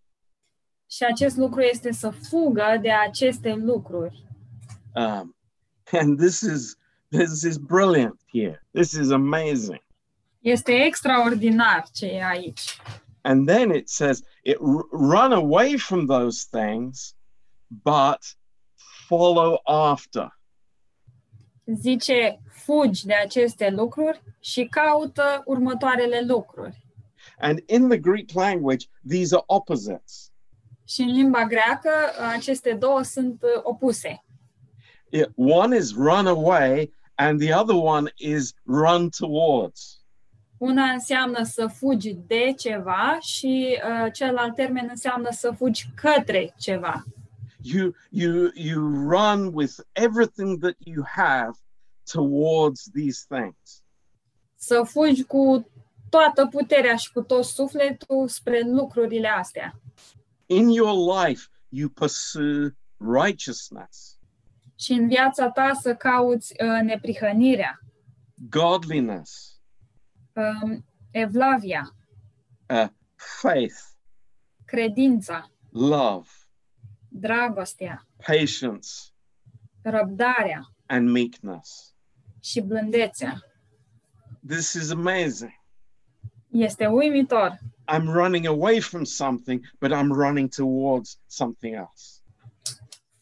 [0.91, 4.23] Și acest lucru este să fugă de aceste lucruri.
[4.95, 5.35] Um,
[5.91, 6.77] and this is
[7.09, 8.65] this is brilliant here.
[8.71, 9.83] This is amazing.
[10.39, 12.77] Este extraordinar ce e aici.
[13.21, 17.15] And then it says, it r- run away from those things,
[17.67, 18.37] but
[19.09, 20.39] follow after.
[21.65, 26.87] Zice, fugi de aceste lucruri și caută următoarele lucruri.
[27.39, 30.31] And in the Greek language, these are opposites.
[30.87, 31.89] Și în limba greacă,
[32.35, 34.23] aceste două sunt uh, opuse.
[35.11, 40.03] It- one is run away, and the other one is run towards.
[40.57, 47.03] Una înseamnă să fugi de ceva și uh, celălalt termen înseamnă să fugi către ceva.
[47.61, 51.51] You you you run with everything that you have
[52.11, 53.83] towards these things.
[54.55, 55.71] Să fugi cu
[56.09, 59.79] toată puterea și cu tot sufletul spre lucrurile astea.
[60.45, 64.19] In your life, you pursue righteousness,
[64.75, 67.79] Și în viața ta să cauți uh, neprihănirea,
[68.49, 69.61] godliness,
[70.33, 71.95] um, evlavia,
[72.69, 73.87] uh, faith, love,
[74.65, 75.51] credința,
[77.09, 78.89] dragostea, patience,
[79.81, 81.93] răbdarea and meekness.
[82.43, 83.43] și blândețea.
[84.47, 85.51] This is amazing.
[86.51, 87.59] Este uimitor.
[87.87, 92.21] I'm running away from something, but I'm running towards something else.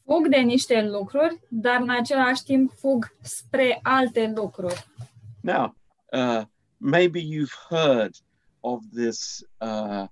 [0.06, 4.86] Fug de niște lucruri, dar în același timp fug spre alte lucruri.
[5.42, 5.76] Now,
[6.14, 6.42] uh,
[6.78, 8.16] maybe you've heard
[8.60, 10.06] of this uh,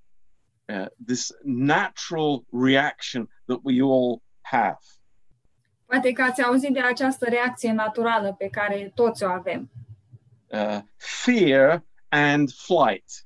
[0.70, 4.79] uh, this natural reaction that we all have.
[5.86, 9.71] Poate că ați auzit de această reacție naturală pe care toți o avem.
[10.47, 13.25] Uh, fear and flight.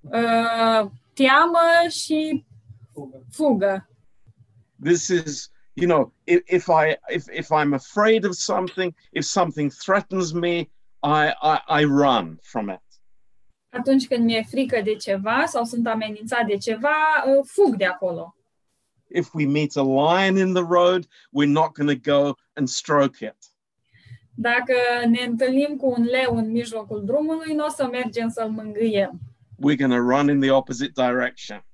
[0.00, 2.46] Uh, teamă și
[3.30, 3.88] fugă.
[4.84, 9.72] This is, you know, if, if I if, if I'm afraid of something, if something
[9.72, 10.68] threatens me,
[11.02, 12.82] I, I, I run from it.
[13.70, 18.37] Atunci când mi-e frică de ceva sau sunt amenințat de ceva, uh, fug de acolo.
[19.08, 23.24] If we meet a lion in the road, we're not going to go and stroke
[23.24, 23.36] it.
[24.34, 24.74] Dacă
[25.08, 29.20] ne întâlnim cu un leu în mijlocul drumului, nu o să mergem să-l mângâiem,
[29.56, 31.64] We're going to run in the opposite direction.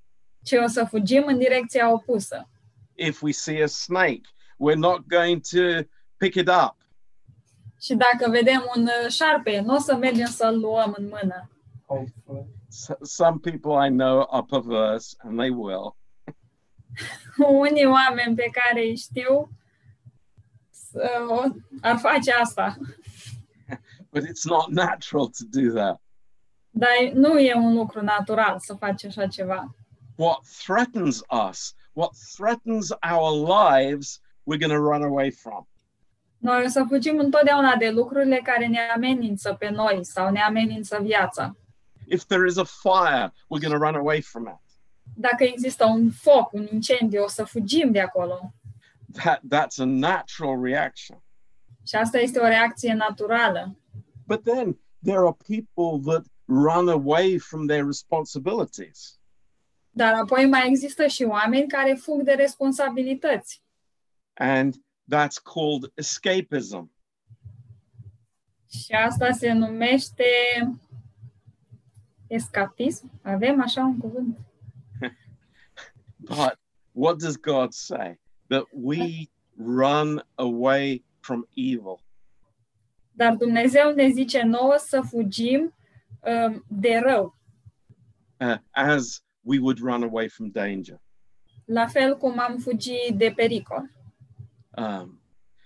[0.42, 2.48] ci o să fugim în direcția opusă.
[2.94, 4.20] If we see a snake,
[4.58, 6.76] we're not going to pick it up.
[7.80, 11.50] Și dacă vedem un uh, șarpe, nu o să mergem să-l luăm în mână.
[11.86, 12.46] Hopefully.
[13.02, 15.96] Some people I know are perverse and they will.
[17.60, 19.50] Unii oameni pe care îi știu
[21.80, 22.76] ar face asta,
[24.12, 26.00] But it's not natural to do that.
[26.70, 29.74] dar nu e un lucru natural să faci așa ceva.
[30.16, 35.68] What threatens us, what threatens our lives, we're going to run away from.
[36.38, 40.98] Noi o să fugim întotdeauna de lucrurile care ne amenință pe noi sau ne amenință
[41.02, 41.56] viața.
[42.06, 44.63] If there is a fire, we're going to run away from it.
[45.16, 48.54] Dacă există un foc, un incendiu, o să fugim de acolo.
[49.12, 51.22] That, that's a natural reaction.
[51.86, 53.78] Și asta este o reacție naturală.
[54.26, 59.18] But then there are people that run away from their responsibilities.
[59.90, 63.62] Dar apoi mai există și oameni care fug de responsabilități.
[64.34, 64.74] And
[65.14, 66.92] that's called escapism.
[68.68, 70.24] Și asta se numește
[72.26, 73.10] escapism.
[73.22, 74.38] Avem așa un cuvânt.
[76.36, 76.58] But
[76.92, 78.16] what does God say?
[78.48, 82.00] That we run away from evil.
[83.16, 85.74] Dar Dumnezeu ne zice nouă să fugim
[86.20, 87.34] um, de rău,
[88.40, 91.00] uh, as we would run away from danger.
[91.64, 93.90] la fel cum am fugit de pericol.
[94.76, 95.20] Um,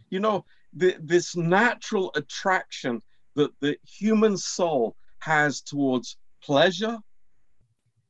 [0.08, 3.02] you know, the, this natural attraction
[3.34, 6.98] that the human soul has towards pleasure,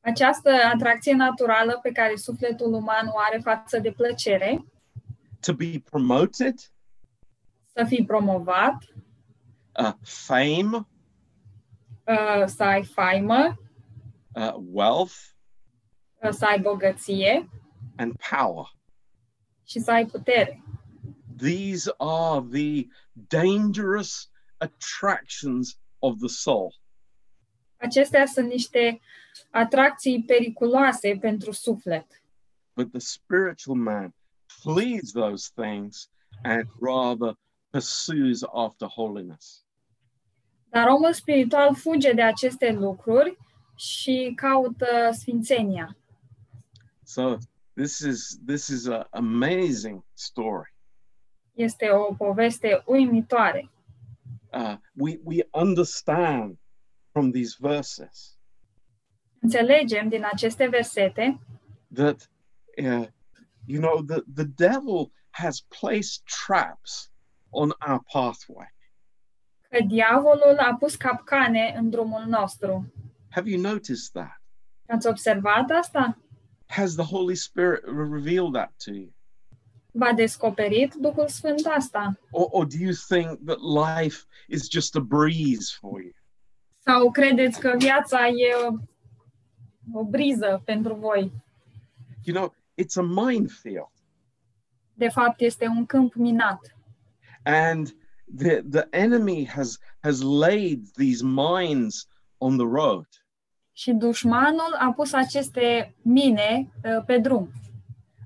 [0.01, 4.65] Această atracție naturală pe care sufletul uman o are față de plăcere,
[5.39, 6.55] to be promoted,
[7.73, 8.75] să fii promovat,
[9.79, 10.87] uh, fame,
[12.05, 13.59] uh, să ai faimă,
[14.33, 15.15] uh, wealth,
[16.23, 17.49] uh, să ai bogăție
[17.95, 18.65] and power.
[19.65, 20.63] și să ai putere.
[21.37, 26.73] These are the dangerous attractions of the soul.
[27.77, 28.99] Acestea sunt niște
[29.49, 32.21] atracții periculoase pentru suflet.
[32.75, 34.13] But the spiritual man
[34.63, 36.09] flees those things
[36.43, 37.37] and rather
[37.71, 39.63] pursues after holiness.
[40.69, 43.37] Dar omul spiritual fuge de aceste lucruri
[43.75, 45.97] și caută sfințenia.
[47.03, 47.37] So
[47.73, 50.73] this is this is an amazing story.
[51.53, 53.69] Este o poveste uimitoare.
[54.53, 56.57] Uh, we we understand
[57.11, 58.38] from these verses
[59.39, 61.39] Înțelegem din aceste versete
[61.93, 62.29] that
[62.77, 63.07] uh,
[63.65, 67.11] you know the the devil has placed traps
[67.49, 68.73] on our pathway.
[69.69, 72.93] că diavolul a pus capcane în drumul nostru.
[73.29, 74.41] Have you noticed that?
[74.87, 76.17] Ați observat asta?
[76.65, 79.13] Has the Holy Spirit revealed that to you?
[79.91, 82.19] V-a descoperit Duhul Sfânt asta?
[82.31, 86.13] Or, or do you think that life is just a breeze for you?
[86.85, 88.53] Sau credeți că viața e
[89.93, 91.31] o, briză pentru voi?
[92.23, 93.91] You know, it's a minefield.
[94.93, 96.75] De fapt, este un câmp minat.
[97.43, 97.95] And
[98.37, 103.07] the, the enemy has, has laid these mines on the road.
[103.71, 107.51] Și dușmanul a pus aceste mine uh, pe drum.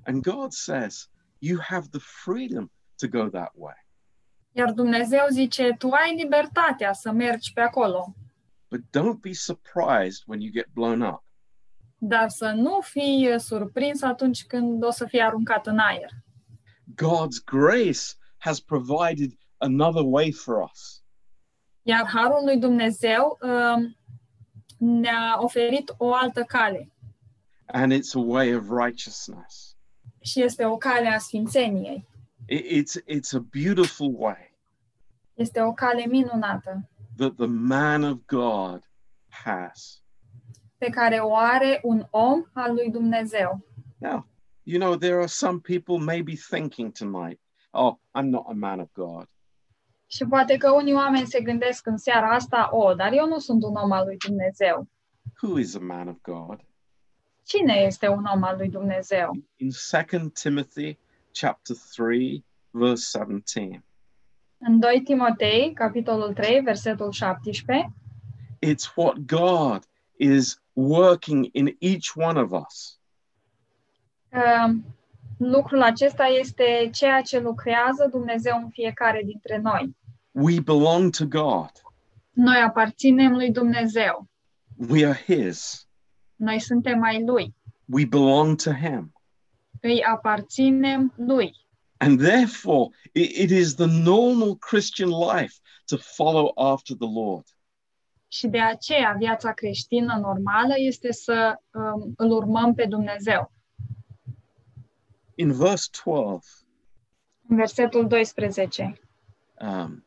[0.06, 3.86] And God says, you have the freedom to go that way.
[4.52, 8.14] Iar Dumnezeu zice, tu ai libertatea să mergi pe acolo,
[8.70, 11.23] But don't be surprised when you get blown up.
[12.08, 16.10] Dar să nu fii uh, surprins atunci când o să fii aruncat în aer.
[17.02, 18.00] God's grace
[18.38, 21.02] has provided another way for us.
[21.82, 23.96] Iar harul lui Dumnezeu um,
[24.78, 26.88] ne-a oferit o altă cale
[27.66, 29.76] And it's a way of righteousness.
[30.20, 32.06] și este o cale a sfințeniei.
[32.48, 34.52] It- it's, it's a beautiful way
[35.34, 38.82] Este o cale minunată that the man of God
[39.28, 40.02] has.
[40.84, 43.66] Pe care o are un om al lui Dumnezeu.
[43.98, 44.26] Now,
[44.62, 48.88] you know, there are some people maybe thinking tonight, oh, I'm not a man of
[48.92, 49.28] God.
[50.06, 53.62] Și poate că unii oameni se gândesc în seara asta, o, dar eu nu sunt
[53.62, 54.88] un om al lui Dumnezeu.
[55.42, 56.60] Who is a man of God?
[57.44, 59.30] Cine este un om al lui Dumnezeu?
[59.56, 59.70] In
[60.08, 60.98] 2 Timothy
[61.32, 63.84] chapter 3, verse 17,
[64.58, 67.92] În 2 Timotei, capitolul 3, versetul 17,
[68.66, 72.98] it's what God is working in each one of us.
[74.32, 74.74] uh,
[75.36, 79.96] lucrul acesta este ceea ce lucrează Dumnezeu în fiecare dintre noi.
[80.30, 81.70] We belong to God,
[82.32, 84.28] Noi aparținem lui Dumnezeu.
[84.88, 85.88] we are His,
[86.36, 87.54] Noi suntem ai lui.
[87.84, 89.12] we belong to Him.
[89.80, 91.56] Îi aparținem lui.
[91.96, 95.54] And therefore, it- it is the normal Christian life
[95.86, 97.44] to follow after the Lord.
[98.34, 103.52] Și de aceea viața creștină normală este să um, îl urmăm pe Dumnezeu.
[105.34, 106.46] In verse 12,
[107.48, 109.00] În versetul 12.
[109.60, 110.06] um,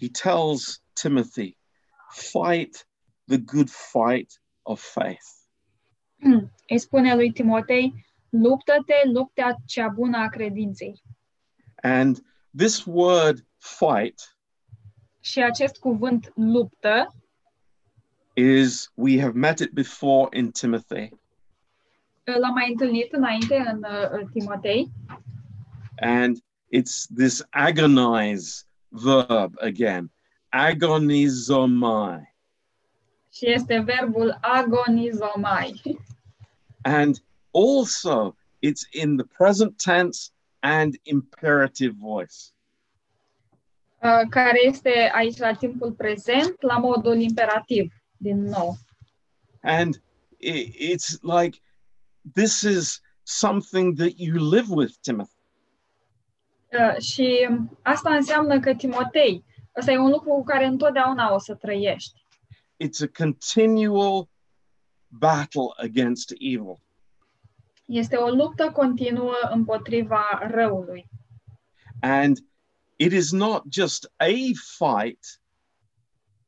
[0.00, 1.56] he tells Timothy,
[2.10, 2.88] fight
[3.24, 5.26] the good fight of faith.
[6.68, 11.02] Îi spune lui Timotei, luptă-te, luptea cea bună a credinței.
[11.82, 12.22] And
[12.56, 14.35] this word fight
[15.26, 17.14] Și acest cuvânt luptă
[18.34, 21.10] is, we have met it before in Timothy,
[22.24, 24.90] l-am mai întâlnit înainte în uh, Timotei
[25.96, 26.36] and
[26.72, 30.10] it's this agonize verb again,
[30.48, 32.34] agonizomai.
[33.32, 35.80] Și este verbul agonizomai.
[36.82, 42.55] And also, it's in the present tense and imperative voice.
[44.06, 48.76] Uh, care este aici la timpul prezent, la modul imperativ, din nou.
[49.62, 50.02] And
[50.38, 51.58] i- it's like
[52.34, 55.30] this is something that you live with, Timothy.
[56.72, 57.48] Uh, și
[57.82, 59.44] asta înseamnă că Timotei,
[59.76, 62.20] ăsta e un lucru cu care întotdeauna o să trăiești.
[62.84, 64.28] It's a continual
[65.08, 66.80] battle against evil.
[67.86, 71.06] Este o luptă continuă împotriva răului.
[72.00, 72.38] And
[72.96, 75.40] it is not just a fight,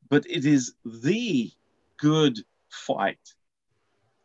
[0.09, 1.51] but it is the
[1.95, 3.37] good fight.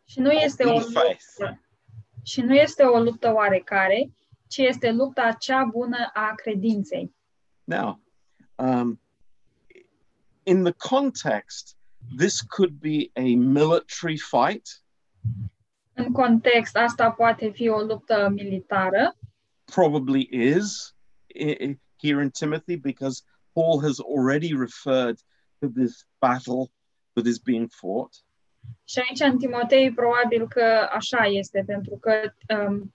[0.04, 1.60] Și nu este o luptă,
[2.22, 4.12] și nu este o luptă oarecare,
[4.46, 7.14] ci este lupta cea bună a credinței.
[7.64, 8.00] Now,
[8.54, 9.00] um,
[10.42, 11.76] in the context,
[12.16, 14.84] this could be a military fight,
[15.96, 19.16] În context, asta poate fi o luptă militară,
[19.64, 20.94] probably is.
[21.26, 25.18] I- i- here in Timothy, because Paul has already referred
[25.60, 26.70] to this battle
[27.14, 28.14] that is being fought.
[28.84, 32.12] Și aici în Timotei probabil că așa este, pentru că
[32.58, 32.94] um,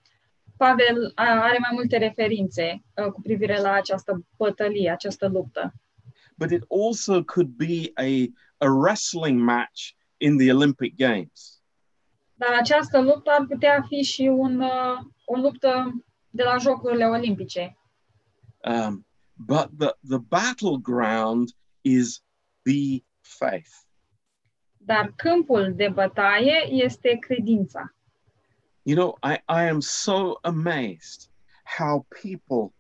[0.58, 5.74] Pavel a- are mai multe referințe uh, cu privire la această bătălie, această luptă.
[6.38, 8.10] But it also could be a,
[8.58, 11.62] a wrestling match in the Olympic Games.
[12.34, 17.78] Dar această luptă ar putea fi și un, uh, o luptă de la Jocurile Olimpice.
[18.64, 19.06] Um,
[19.38, 21.54] but the, the battleground
[21.84, 22.22] is
[22.66, 23.86] the faith.
[24.78, 27.94] Dar câmpul de bătaie este credința.
[28.84, 31.30] You know, I, I am so amazed
[31.64, 32.74] how people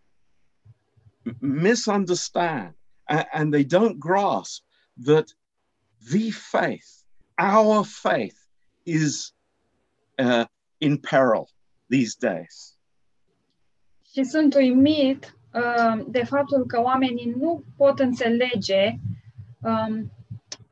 [1.39, 2.73] misunderstand
[3.07, 4.63] and, and they don't grasp
[5.05, 5.33] that
[6.11, 7.03] the faith,
[7.37, 8.37] our faith,
[8.85, 9.33] is
[10.17, 10.45] uh,
[10.79, 11.49] in peril
[11.89, 12.77] these days.
[14.11, 15.38] Și sunt uimit
[16.07, 18.95] de faptul că oamenii nu pot înțelege
[19.61, 20.11] um,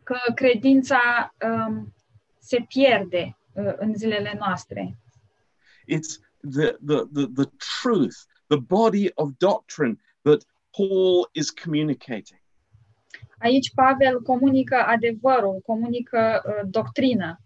[0.04, 1.94] că credința um,
[2.40, 4.98] se pierde uh, în zilele noastre.
[5.88, 6.20] It's
[6.52, 7.50] the, the, the, the
[7.82, 8.16] truth,
[8.48, 10.46] the body of doctrine that
[10.78, 12.42] Paul is communicating.
[13.40, 17.40] Aici Pavel comunică adevărul, comunică uh, doctrină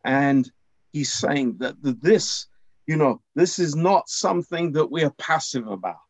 [0.00, 0.54] And
[0.92, 2.48] he's saying that the, this,
[2.88, 6.06] you know, this is not something that we are passive about.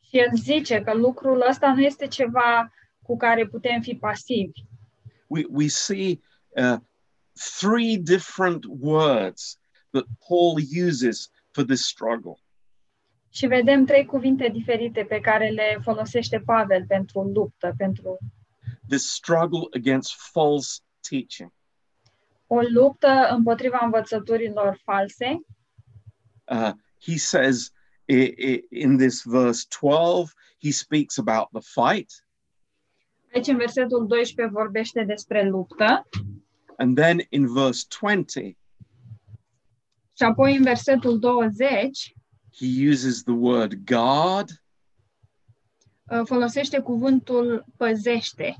[0.00, 2.72] și el zice că lucrul ăsta nu este ceva
[3.02, 4.64] cu care putem fi pasivi.
[5.26, 6.76] We, we see uh,
[7.58, 9.58] three different words
[9.90, 12.34] that Paul uses for this struggle.
[13.30, 18.18] Și vedem trei cuvinte diferite pe care le folosește Pavel pentru luptă, pentru
[18.88, 21.52] This struggle against false teaching.
[22.46, 25.40] o luptă împotriva învățăturilor false.
[26.52, 27.70] Uh, he says
[28.08, 32.12] in this verse 12, he speaks about the fight.
[33.34, 36.08] Aici în versetul 12 vorbește despre luptă
[36.76, 38.56] And then in verse 20,
[40.12, 42.14] și apoi în versetul 20
[42.58, 44.50] he uses the word guard.
[46.10, 48.56] uh, folosește cuvântul păzește.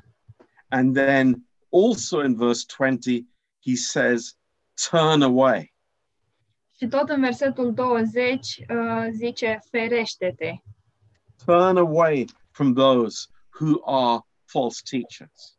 [0.68, 3.24] And then also in verse 20,
[3.66, 4.36] he says,
[4.90, 5.72] turn away.
[6.83, 10.53] Și tot în versetul 20 uh, zice ferește-te.
[11.45, 13.28] Turn away from those
[13.61, 15.59] who are false teachers.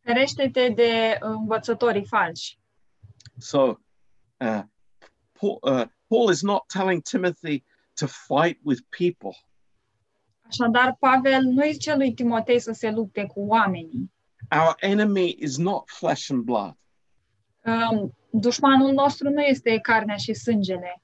[0.00, 2.58] Ferește-te de învățătorii falși.
[3.38, 4.62] So uh,
[5.32, 7.64] Paul, uh, Paul is not telling Timothy
[7.94, 9.38] to fight with people.
[10.48, 14.12] Așadar, Pavel nu îi zice lui Timotei să se lupte cu oamenii.
[14.50, 16.76] Our enemy is not flesh and blood,
[17.66, 21.02] Um, dușmanul nostru nu este carnea și sângele.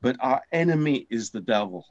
[0.00, 1.86] but our enemy is the devil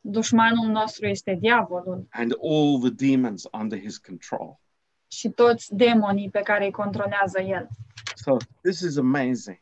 [0.00, 4.60] Dușmanul nostru este diavolul and all the demons under his control.
[5.06, 7.68] și toți demonii pe care îi controlează el.
[8.14, 9.60] So this is amazing.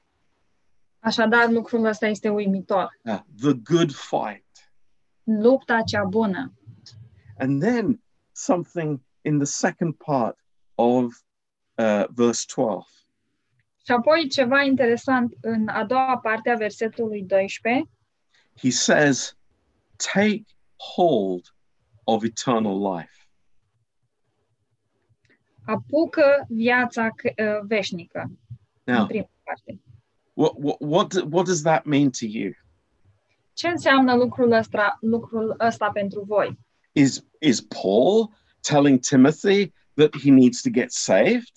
[1.00, 2.98] Așadar, lucrul ăsta este uimitor.
[3.04, 4.72] Uh, the good fight.
[5.24, 6.52] Lupta cea bună.
[7.38, 8.02] And then
[8.32, 10.38] something in the second part
[10.74, 11.04] of
[11.74, 12.86] uh, verse 12.
[13.84, 17.84] Și apoi ceva interesant în a doua parte a versetului 12,
[18.58, 19.36] He says,
[20.14, 20.44] Take
[20.94, 21.54] hold
[22.04, 23.12] of eternal life.
[25.64, 27.08] apucă viața
[27.62, 28.30] veșnică.
[28.84, 29.80] În Now, prima parte.
[30.34, 32.52] what, what, what, what does that mean to you?
[33.52, 36.58] Ce înseamnă lucrul ăsta, lucrul ăsta pentru voi?
[36.92, 41.52] Is, is Paul telling Timothy that he needs to get saved?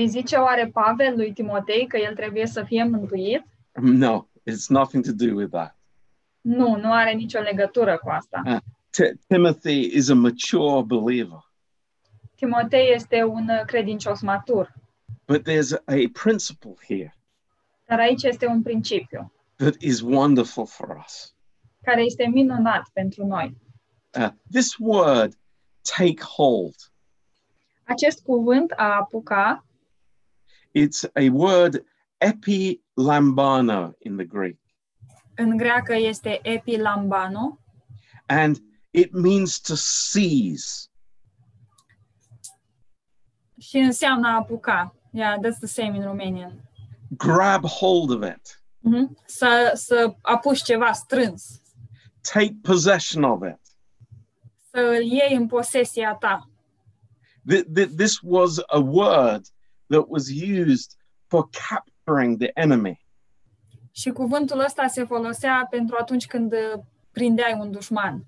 [0.00, 3.44] Îi zice oare Pavel lui Timotei că el trebuie să fie mântuit?
[3.80, 5.76] No, it's nothing to do with that.
[6.40, 8.42] Nu, nu are nicio legătură cu asta.
[8.90, 11.38] Ti- Timothy is a mature believer,
[12.34, 14.72] Timotei este un uh, credincios matur,
[15.26, 17.14] but there's a principle here
[17.86, 21.34] dar aici este un principiu that is wonderful for us.
[21.82, 23.56] care este minunat pentru noi.
[24.18, 25.32] Uh, this word,
[25.96, 26.74] take hold,
[27.84, 29.64] Acest cuvânt a apuca
[30.72, 31.84] it's a word
[32.18, 34.58] epilambano in the Greek,
[35.34, 37.58] în greacă este epilambano
[38.26, 38.56] and
[38.90, 40.88] it means to seize.
[43.58, 44.94] și înseamnă a apuca.
[45.12, 46.68] Yeah, that's the same in Romanian.
[47.16, 49.16] grab hold of it, Mhm.
[49.26, 51.60] Să, să apuci ceva strâns,
[52.32, 53.60] take possession of it.
[54.70, 56.50] să îl iei în posesia ta.
[57.52, 59.46] Th- th- this was a word
[59.90, 63.00] that was used for capturing the enemy.
[63.92, 68.24] Și cuvântul ăsta se folosea pentru atunci când uh, prindeai un dușman.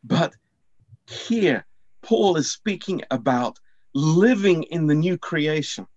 [0.00, 0.40] But
[1.28, 1.68] here,
[2.00, 3.58] Paul is speaking about
[3.90, 5.88] living in the new creation.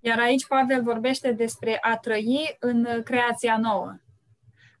[0.00, 3.98] Iar aici Pavel vorbește despre a trăi în uh, creația nouă.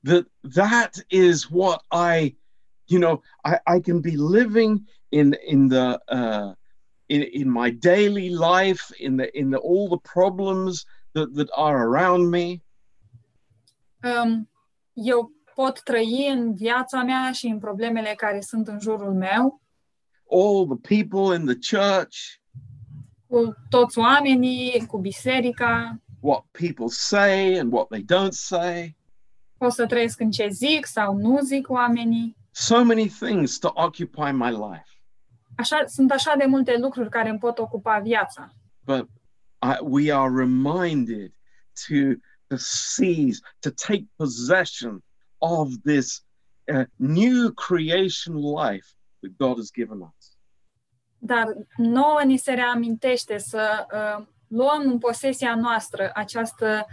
[0.02, 2.38] That that is what I,
[2.84, 6.52] you know, I, I can be living in in the uh,
[7.06, 11.78] in in my daily life, in the in the all the problems that that are
[11.78, 12.62] around me.
[14.02, 14.48] Um,
[14.92, 19.62] eu pot trăi în viața mea și în problemele care sunt în jurul meu,
[20.30, 22.16] all the people in the church,
[23.26, 28.96] cu toți oamenii, cu biserica, what people say and what they don't say.
[29.58, 32.36] pot să trăiesc în ce zic sau nu zic oamenii.
[32.50, 34.95] So many things to occupy my life.
[35.56, 38.52] Așa, sunt așa de multe lucruri care îmi pot ocupa viața.
[38.84, 39.08] But
[39.62, 41.32] I, we are reminded
[41.88, 41.94] to,
[42.46, 45.02] to seize, to take possession
[45.38, 46.24] of this
[46.74, 48.86] uh, new creation life
[49.20, 50.36] that God has given us.
[51.18, 51.46] Dar
[51.76, 56.86] nouă ni se reamintește să uh, luăm în posesia noastră această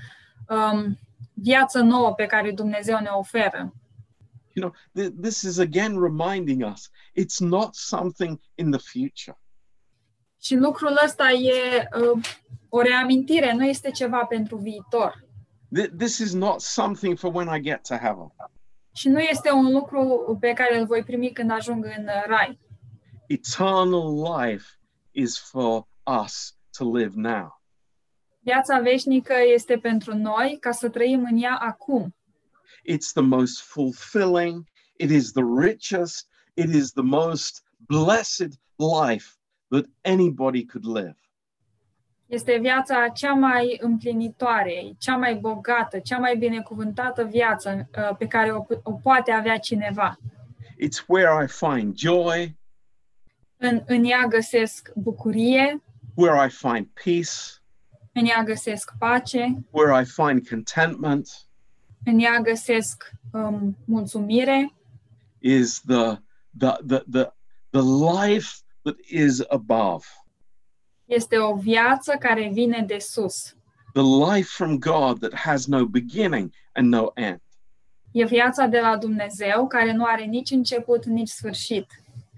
[0.48, 0.98] um,
[1.34, 3.74] viață nouă pe care Dumnezeu ne oferă.
[4.54, 9.38] You know, th- this is again reminding us it's not something in the future.
[10.42, 12.24] Și lucrul ăsta e uh,
[12.70, 15.26] o reamintire, nu este ceva pentru viitor.
[15.80, 18.34] Th- this is not something for when I get to heaven.
[18.96, 22.60] Și nu este un lucru pe care îl voi primi când ajung în uh, rai.
[23.28, 24.66] Eternal life
[25.12, 25.88] is for
[26.24, 27.62] us to live now.
[28.40, 32.16] Viața veșnică este pentru noi ca să trăim în ea acum.
[32.84, 34.70] It's the most fulfilling,
[35.00, 39.38] it is the richest, it is the most blessed life
[39.70, 41.16] that anybody could live.
[42.26, 48.52] Este viața cea mai împlinitoare, cea mai bogată, cea mai binecuvântată viață uh, pe care
[48.52, 50.18] o, o poate avea cineva.
[50.84, 52.58] It's where I find joy,
[53.58, 55.84] În, în ea găsesc bucurie,
[56.16, 57.62] where I find peace,
[58.14, 61.30] în ea găsesc pace, where I find contentment,
[62.06, 64.74] în ea găsesc um, mulțumire,
[65.40, 66.18] is the
[66.58, 67.34] the the the,
[67.70, 68.50] the life
[68.84, 70.06] that is above.
[71.06, 73.56] este o viață care vine de sus.
[73.94, 77.42] The life from God that has no beginning and no end.
[78.12, 81.86] E viața de la Dumnezeu care nu are nici început, nici sfârșit.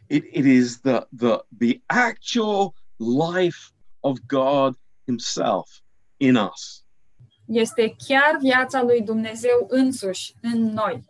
[0.07, 3.57] It, it is the, the, the actual life
[3.99, 5.81] of God Himself
[6.17, 6.84] in us.
[7.45, 11.03] Este chiar viața lui Dumnezeu însuși în noi.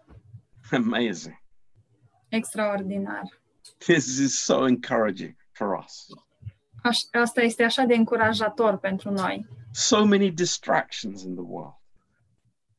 [0.72, 1.44] Amazing.
[2.30, 3.22] Extraordinar.
[3.78, 6.06] This is so encouraging for us.
[6.84, 9.48] Aș, asta este așa de încurajator pentru noi.
[9.72, 11.74] So many distractions in the world,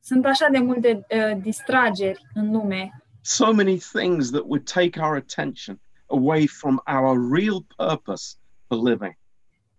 [0.01, 5.15] Sunt așa de multe uh, distrageri în lume, so many things that would take our
[5.15, 8.35] attention away from our real purpose
[8.67, 9.17] for living.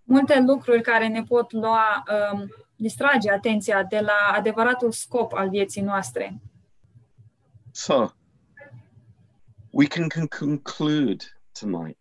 [0.05, 2.49] multe lucruri care ne pot lua, um,
[2.79, 6.41] distrage atenția de la adevăratul scop al vieții noastre.
[7.71, 8.07] So,
[9.71, 11.25] we can con- conclude
[11.61, 11.99] tonight.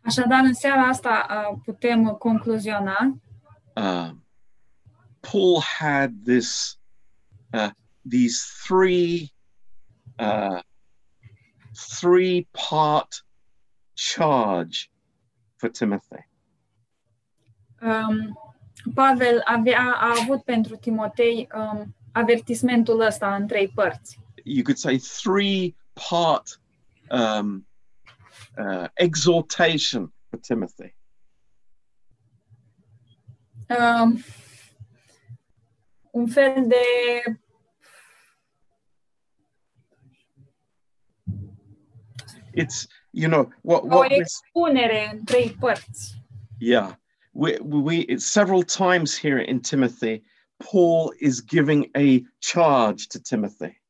[0.00, 3.20] Așadar, în seara asta uh, putem concluziona.
[3.76, 4.10] Uh,
[5.20, 6.78] Paul had this,
[7.52, 7.70] uh,
[8.10, 9.32] these three,
[10.18, 10.60] uh,
[12.00, 13.26] three-part
[13.94, 14.90] charge
[15.56, 16.28] for Timothy.
[17.82, 18.38] Um,
[18.94, 24.20] Pavel avea, a avut pentru Timotei um, avertismentul ăsta în trei părți.
[24.44, 26.60] You could say three-part
[27.10, 27.66] um,
[28.58, 30.94] uh, exhortation for Timothy?
[33.68, 34.24] Um,
[36.10, 36.76] un fel de
[42.58, 46.22] It's, you know, what, o what we're expunere în trei părți.
[46.58, 46.94] Yeah,
[47.36, 50.22] we, we it's several times here in Timothy,
[50.58, 53.80] Paul is giving a charge to Timothy.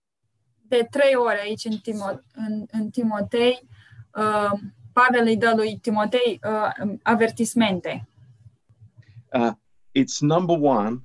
[0.68, 3.68] De trei ori aici în, Timo, în, în Timotei,
[4.14, 4.52] uh,
[4.92, 8.08] Pavel îi dă lui Timotei uh, avertismente.
[9.32, 9.52] Uh,
[9.94, 11.00] it's number one,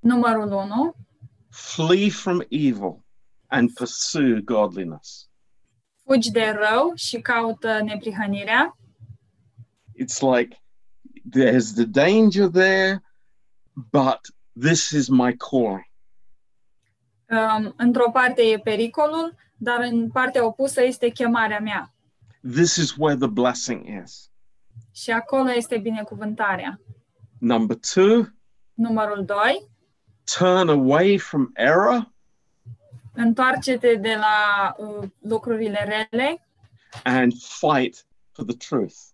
[0.00, 0.94] Numărul 1,
[1.50, 3.04] flee from evil
[3.46, 5.30] and pursue godliness.
[6.04, 8.76] fugi de rău și caută neprihănirea.
[10.02, 10.61] It's like
[11.24, 13.02] there's the danger there,
[13.90, 14.20] but
[14.56, 15.86] this is my calling.
[17.30, 21.94] Um, într-o parte e pericolul, dar în partea opusă este chemarea mea.
[22.52, 24.30] This is where the blessing is.
[24.92, 26.80] Și acolo este binecuvântarea.
[27.38, 28.26] Number two,
[28.74, 29.70] Numărul 2,
[30.24, 32.12] turn away from error
[33.12, 36.46] întoarce-te de la uh, lucrurile rele
[37.04, 39.11] and fight for the truth.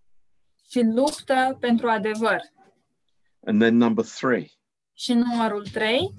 [0.68, 2.40] Și luptă pentru adevăr.
[3.46, 4.50] And then number three,
[4.92, 6.14] Și numărul 3,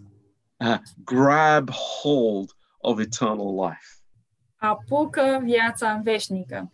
[0.57, 1.69] uh, grab
[2.01, 3.85] hold of eternal life.
[4.55, 6.71] apucă viața veșnică.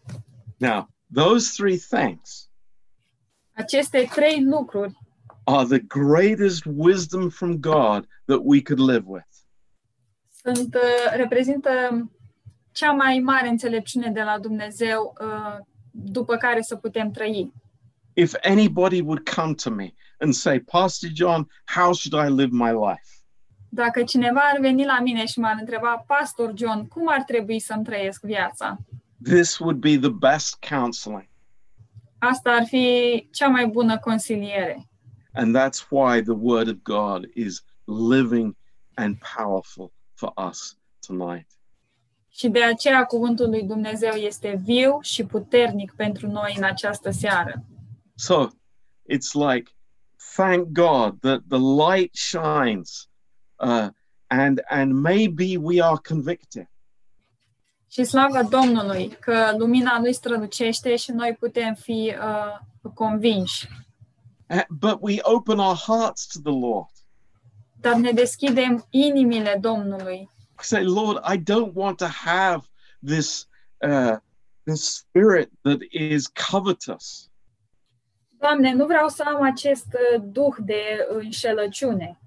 [0.58, 2.50] Now, those three things
[3.54, 4.98] Aceste trei lucruri
[5.44, 9.28] are the greatest wisdom from God that we could live with.
[10.44, 11.70] sunt, uh, reprezintă
[12.72, 15.58] cea mai mare înțelepciune de la Dumnezeu uh,
[15.92, 17.54] după care să putem trăi.
[18.18, 22.72] If anybody would come to me and say, Pastor John, how should I live my
[22.72, 23.10] life?
[23.70, 27.84] Dacă cineva ar veni la mine și m-ar întreba, Pastor John, cum ar trebui să-mi
[27.84, 28.78] trăiesc viața?
[29.24, 31.28] This would be the best counseling.
[32.18, 34.88] Asta ar fi cea mai bună consiliere.
[35.34, 37.64] And that's why the Word of God is
[38.10, 38.56] living
[38.94, 41.48] and powerful for us tonight.
[42.30, 47.66] Și de aceea cuvântul lui Dumnezeu este viu și puternic pentru noi în această seară.
[48.16, 48.52] So
[49.06, 49.70] it's like,
[50.36, 53.08] thank God that the light shines,
[53.60, 53.90] uh,
[54.30, 56.68] and and maybe we are convicted.
[57.88, 63.68] Și slavă Domnului că lumina lui strălucește și noi putem fi uh, convinși.
[64.50, 66.90] Uh, but we open our hearts to the Lord.
[67.80, 70.30] Dar ne deschidem inimile Domnului.
[70.60, 72.68] Say, Lord, I don't want to have
[73.06, 73.48] this
[73.82, 74.18] uh,
[74.64, 77.30] this spirit that is covetous.
[78.40, 82.20] Doamne, nu vreau să am acest uh, duh de înșelăciune.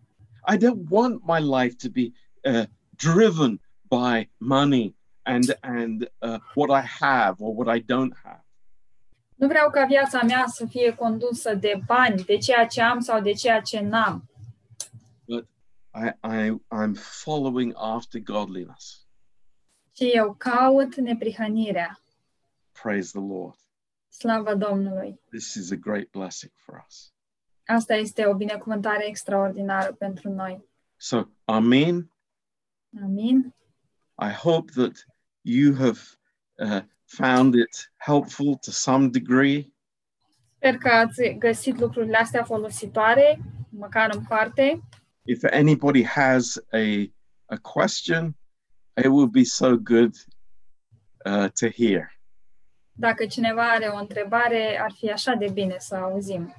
[0.53, 2.13] I don't want my life to be
[2.51, 2.65] uh,
[2.97, 8.43] driven by money and and uh, what I have or what I don't have.
[9.35, 13.21] Nu vreau ca viața mea să fie condusă de bani, de ceea ce am sau
[13.21, 14.23] de ceea ce n-am.
[15.95, 19.07] I, I I'm following after godliness.
[19.93, 22.01] Ci eu caut neprihănirea.
[22.83, 23.57] Praise the Lord.
[24.19, 25.21] Slavă Domnului!
[25.31, 27.13] This is a great blessing for us.
[27.67, 30.65] Asta este o binecuvântare extraordinară pentru noi.
[30.97, 32.11] So, Amen.
[33.03, 33.55] Amin.
[34.23, 35.07] I hope that
[35.41, 35.99] you have
[36.59, 39.73] uh, found it helpful to some degree.
[40.57, 43.39] Sper că ați găsit lucrurile astea folositoare,
[43.71, 44.83] măcar în parte.
[45.23, 47.13] If anybody has a,
[47.47, 48.37] a question,
[48.97, 50.15] it would be so good
[51.25, 52.18] uh, to hear.
[53.01, 56.55] Dacă cineva are o întrebare, ar fi așa de bine să auzim.